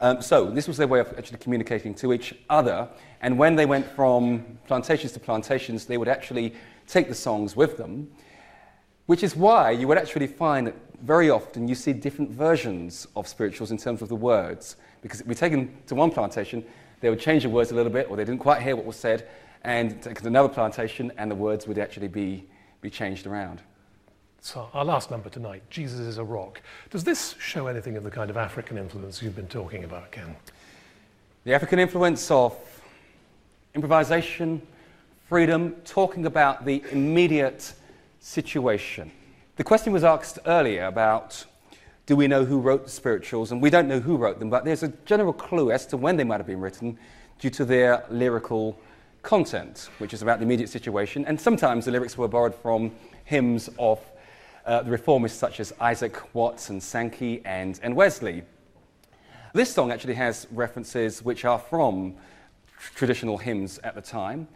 Um, 0.00 0.20
so 0.20 0.50
this 0.50 0.66
was 0.66 0.76
their 0.76 0.88
way 0.88 0.98
of 0.98 1.14
actually 1.16 1.38
communicating 1.38 1.94
to 1.94 2.12
each 2.12 2.34
other. 2.50 2.88
And 3.20 3.38
when 3.38 3.54
they 3.54 3.66
went 3.66 3.86
from 3.86 4.58
plantations 4.66 5.12
to 5.12 5.20
plantations, 5.20 5.86
they 5.86 5.96
would 5.96 6.08
actually 6.08 6.54
take 6.88 7.08
the 7.08 7.14
songs 7.14 7.54
with 7.54 7.76
them, 7.76 8.10
which 9.06 9.22
is 9.22 9.36
why 9.36 9.70
you 9.70 9.86
would 9.86 9.98
actually 9.98 10.26
find 10.26 10.66
that 10.66 10.74
very 11.02 11.30
often 11.30 11.68
you 11.68 11.76
see 11.76 11.92
different 11.92 12.30
versions 12.30 13.06
of 13.14 13.28
spirituals 13.28 13.70
in 13.70 13.78
terms 13.78 14.02
of 14.02 14.08
the 14.08 14.16
words. 14.16 14.76
Because 15.02 15.20
if 15.20 15.26
we 15.26 15.36
take 15.36 15.52
them 15.52 15.70
to 15.86 15.94
one 15.94 16.10
plantation, 16.10 16.64
they 17.00 17.10
would 17.10 17.20
change 17.20 17.44
the 17.44 17.48
words 17.48 17.70
a 17.70 17.74
little 17.74 17.92
bit, 17.92 18.08
or 18.10 18.16
they 18.16 18.24
didn't 18.24 18.40
quite 18.40 18.62
hear 18.62 18.74
what 18.74 18.84
was 18.84 18.96
said, 18.96 19.28
and 19.62 20.02
take 20.02 20.20
another 20.22 20.48
plantation, 20.48 21.12
and 21.16 21.30
the 21.30 21.34
words 21.36 21.66
would 21.68 21.78
actually 21.78 22.08
be, 22.08 22.44
be 22.80 22.90
changed 22.90 23.26
around. 23.26 23.60
So, 24.44 24.68
our 24.74 24.84
last 24.84 25.08
number 25.12 25.30
tonight, 25.30 25.62
Jesus 25.70 26.00
is 26.00 26.18
a 26.18 26.24
Rock. 26.24 26.62
Does 26.90 27.04
this 27.04 27.36
show 27.38 27.68
anything 27.68 27.96
of 27.96 28.02
the 28.02 28.10
kind 28.10 28.28
of 28.28 28.36
African 28.36 28.76
influence 28.76 29.22
you've 29.22 29.36
been 29.36 29.46
talking 29.46 29.84
about, 29.84 30.10
Ken? 30.10 30.34
The 31.44 31.54
African 31.54 31.78
influence 31.78 32.28
of 32.28 32.58
improvisation, 33.76 34.60
freedom, 35.28 35.76
talking 35.84 36.26
about 36.26 36.64
the 36.64 36.82
immediate 36.90 37.72
situation. 38.18 39.12
The 39.58 39.62
question 39.62 39.92
was 39.92 40.02
asked 40.02 40.40
earlier 40.44 40.86
about 40.86 41.44
do 42.06 42.16
we 42.16 42.26
know 42.26 42.44
who 42.44 42.58
wrote 42.58 42.82
the 42.82 42.90
spirituals? 42.90 43.52
And 43.52 43.62
we 43.62 43.70
don't 43.70 43.86
know 43.86 44.00
who 44.00 44.16
wrote 44.16 44.40
them, 44.40 44.50
but 44.50 44.64
there's 44.64 44.82
a 44.82 44.88
general 45.04 45.32
clue 45.32 45.70
as 45.70 45.86
to 45.86 45.96
when 45.96 46.16
they 46.16 46.24
might 46.24 46.38
have 46.38 46.48
been 46.48 46.60
written 46.60 46.98
due 47.38 47.50
to 47.50 47.64
their 47.64 48.04
lyrical 48.10 48.76
content, 49.22 49.88
which 49.98 50.12
is 50.12 50.20
about 50.20 50.40
the 50.40 50.44
immediate 50.44 50.68
situation. 50.68 51.24
And 51.26 51.40
sometimes 51.40 51.84
the 51.84 51.92
lyrics 51.92 52.18
were 52.18 52.26
borrowed 52.26 52.56
from 52.56 52.90
hymns 53.24 53.70
of 53.78 54.00
uh, 54.64 54.82
the 54.82 54.96
reformists 54.96 55.32
such 55.36 55.60
as 55.60 55.72
Isaac 55.80 56.34
Watts 56.34 56.70
and 56.70 56.82
Sankey 56.82 57.42
and, 57.44 57.78
and 57.82 57.96
Wesley. 57.96 58.42
This 59.54 59.72
song 59.72 59.90
actually 59.90 60.14
has 60.14 60.46
references 60.50 61.22
which 61.22 61.44
are 61.44 61.58
from 61.58 62.14
traditional 62.94 63.38
hymns 63.38 63.78
at 63.84 63.94
the 63.94 64.00
time, 64.00 64.48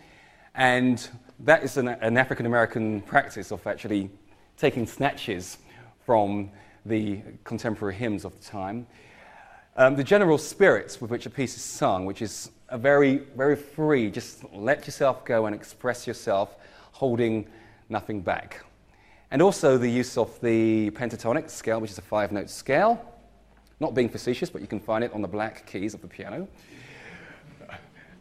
and 0.54 1.08
that 1.40 1.62
is 1.62 1.76
an, 1.76 1.88
an 1.88 2.16
African 2.16 2.46
American 2.46 3.00
practice 3.02 3.50
of 3.50 3.66
actually 3.66 4.10
taking 4.56 4.86
snatches 4.86 5.58
from 6.04 6.50
the 6.86 7.20
contemporary 7.44 7.94
hymns 7.94 8.24
of 8.24 8.36
the 8.38 8.44
time. 8.44 8.86
Um, 9.76 9.96
the 9.96 10.04
general 10.04 10.38
spirits 10.38 11.00
with 11.00 11.10
which 11.10 11.26
a 11.26 11.30
piece 11.30 11.56
is 11.56 11.62
sung, 11.62 12.06
which 12.06 12.22
is 12.22 12.50
a 12.70 12.78
very, 12.78 13.18
very 13.36 13.56
free, 13.56 14.10
just 14.10 14.42
let 14.54 14.86
yourself 14.86 15.24
go 15.24 15.46
and 15.46 15.54
express 15.54 16.06
yourself, 16.06 16.56
holding 16.92 17.46
nothing 17.90 18.22
back. 18.22 18.64
And 19.30 19.42
also 19.42 19.76
the 19.76 19.90
use 19.90 20.16
of 20.16 20.40
the 20.40 20.90
pentatonic 20.90 21.50
scale, 21.50 21.80
which 21.80 21.90
is 21.90 21.98
a 21.98 22.02
five 22.02 22.30
note 22.32 22.48
scale. 22.48 23.04
Not 23.80 23.94
being 23.94 24.08
facetious, 24.08 24.48
but 24.48 24.60
you 24.62 24.66
can 24.66 24.80
find 24.80 25.04
it 25.04 25.12
on 25.12 25.20
the 25.20 25.28
black 25.28 25.66
keys 25.66 25.94
of 25.94 26.00
the 26.00 26.06
piano. 26.06 26.48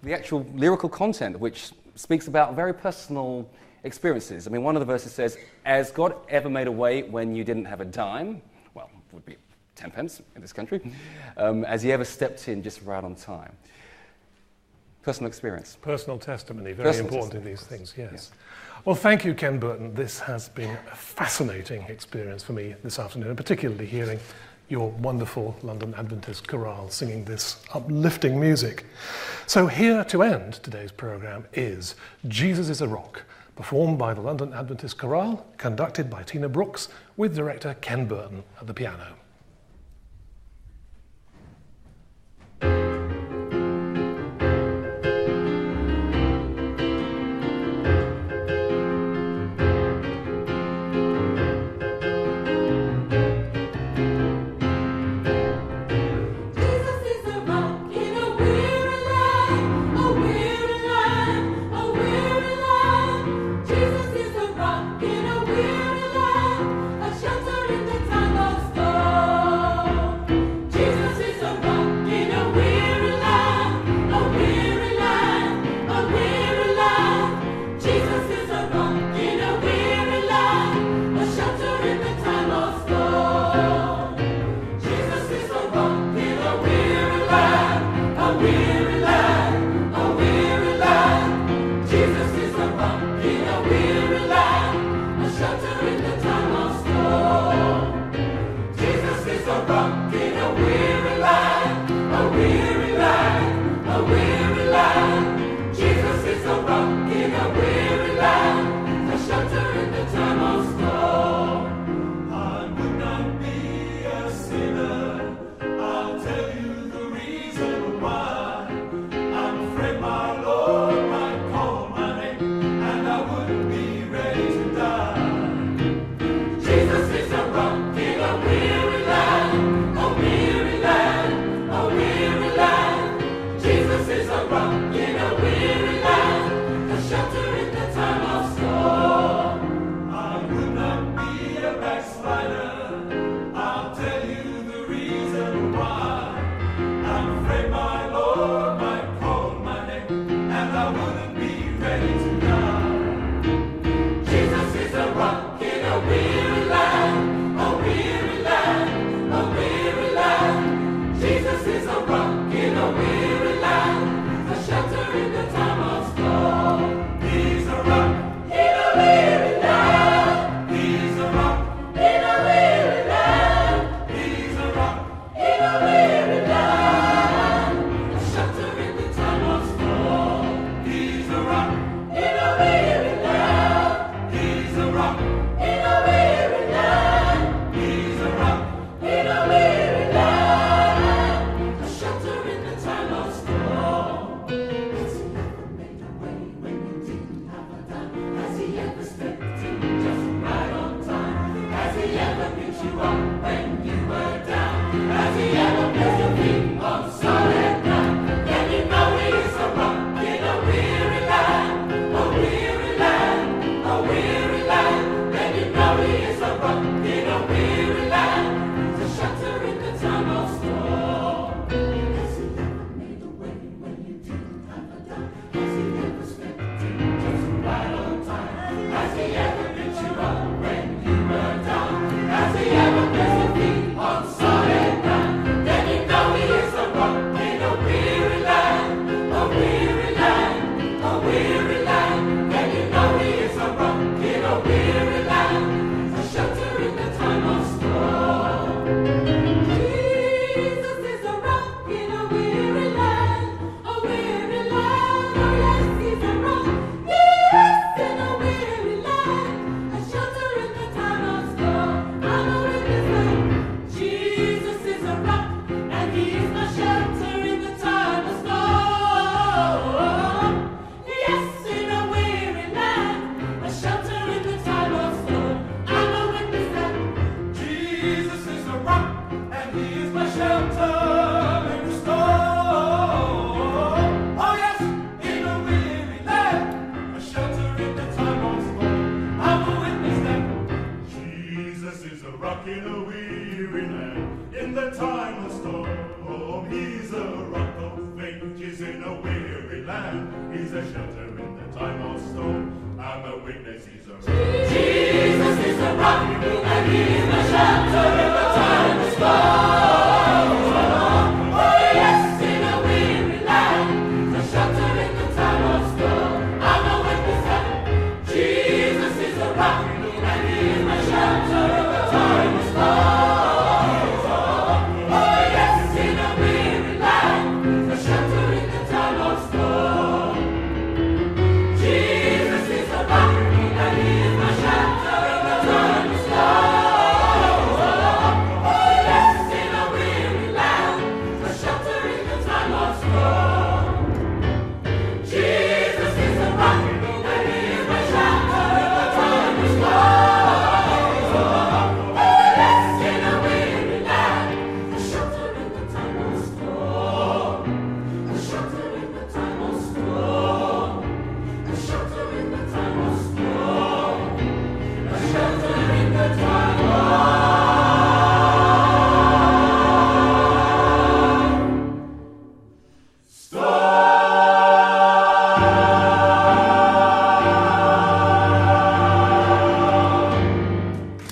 The 0.04 0.14
actual 0.14 0.46
lyrical 0.54 0.90
content, 0.90 1.40
which 1.40 1.72
speaks 1.96 2.28
about 2.28 2.56
very 2.56 2.74
personal 2.74 3.50
experiences. 3.84 4.48
I 4.48 4.52
mean, 4.52 4.64
one 4.64 4.76
of 4.76 4.82
the 4.82 4.86
verses 4.86 5.14
says, 5.14 5.38
As 5.64 5.92
God 5.92 6.16
ever 6.28 6.50
made 6.50 6.68
a 6.68 6.72
way 6.72 7.04
when 7.04 7.36
you 7.36 7.44
didn't 7.44 7.66
have 7.66 7.82
a 7.82 7.86
dime, 7.86 8.42
well, 8.74 8.90
would 9.12 9.26
be 9.26 9.38
10 9.76 9.92
pence 9.92 10.22
in 10.36 10.42
this 10.42 10.54
country, 10.54 10.82
um, 11.38 11.66
he 11.80 11.92
ever 11.92 12.06
stepped 12.06 12.48
in 12.48 12.64
just 12.64 12.82
right 12.82 13.04
on 13.04 13.16
time. 13.16 13.56
Personal 15.06 15.28
experience. 15.28 15.78
Personal 15.84 16.18
testimony, 16.18 16.72
very 16.72 16.90
Personal 16.90 17.14
important 17.14 17.36
in 17.36 17.46
these 17.46 17.62
things, 17.62 17.92
course. 17.94 18.12
yes. 18.12 18.32
Well, 18.86 18.96
thank 18.96 19.24
you, 19.24 19.36
Ken 19.36 19.60
Burton. 19.60 19.94
This 19.94 20.20
has 20.20 20.50
been 20.50 20.76
a 20.92 20.96
fascinating 20.96 21.84
experience 21.84 22.42
for 22.42 22.54
me 22.54 22.74
this 22.84 22.98
afternoon, 22.98 23.28
and 23.28 23.38
particularly 23.38 23.86
hearing 23.86 24.20
your 24.68 24.90
wonderful 24.90 25.56
London 25.62 25.94
Adventist 25.96 26.48
chorale 26.48 26.90
singing 26.90 27.24
this 27.24 27.64
uplifting 27.76 28.40
music. 28.40 28.88
So, 29.46 29.68
here 29.68 30.04
to 30.06 30.24
end 30.24 30.54
today's 30.54 30.92
programme 30.92 31.46
is 31.54 31.94
Jesus 32.28 32.70
is 32.70 32.82
a 32.82 32.88
Rock, 32.88 33.22
performed 33.56 34.00
by 34.00 34.16
the 34.16 34.22
London 34.22 34.54
Adventist 34.56 34.98
Chorale, 34.98 35.46
conducted 35.60 36.10
by 36.10 36.24
Tina 36.24 36.50
Brooks, 36.50 36.90
with 37.16 37.36
director 37.36 37.76
Ken 37.80 38.08
Burton 38.08 38.44
at 38.60 38.66
the 38.66 38.74
piano. 38.74 39.14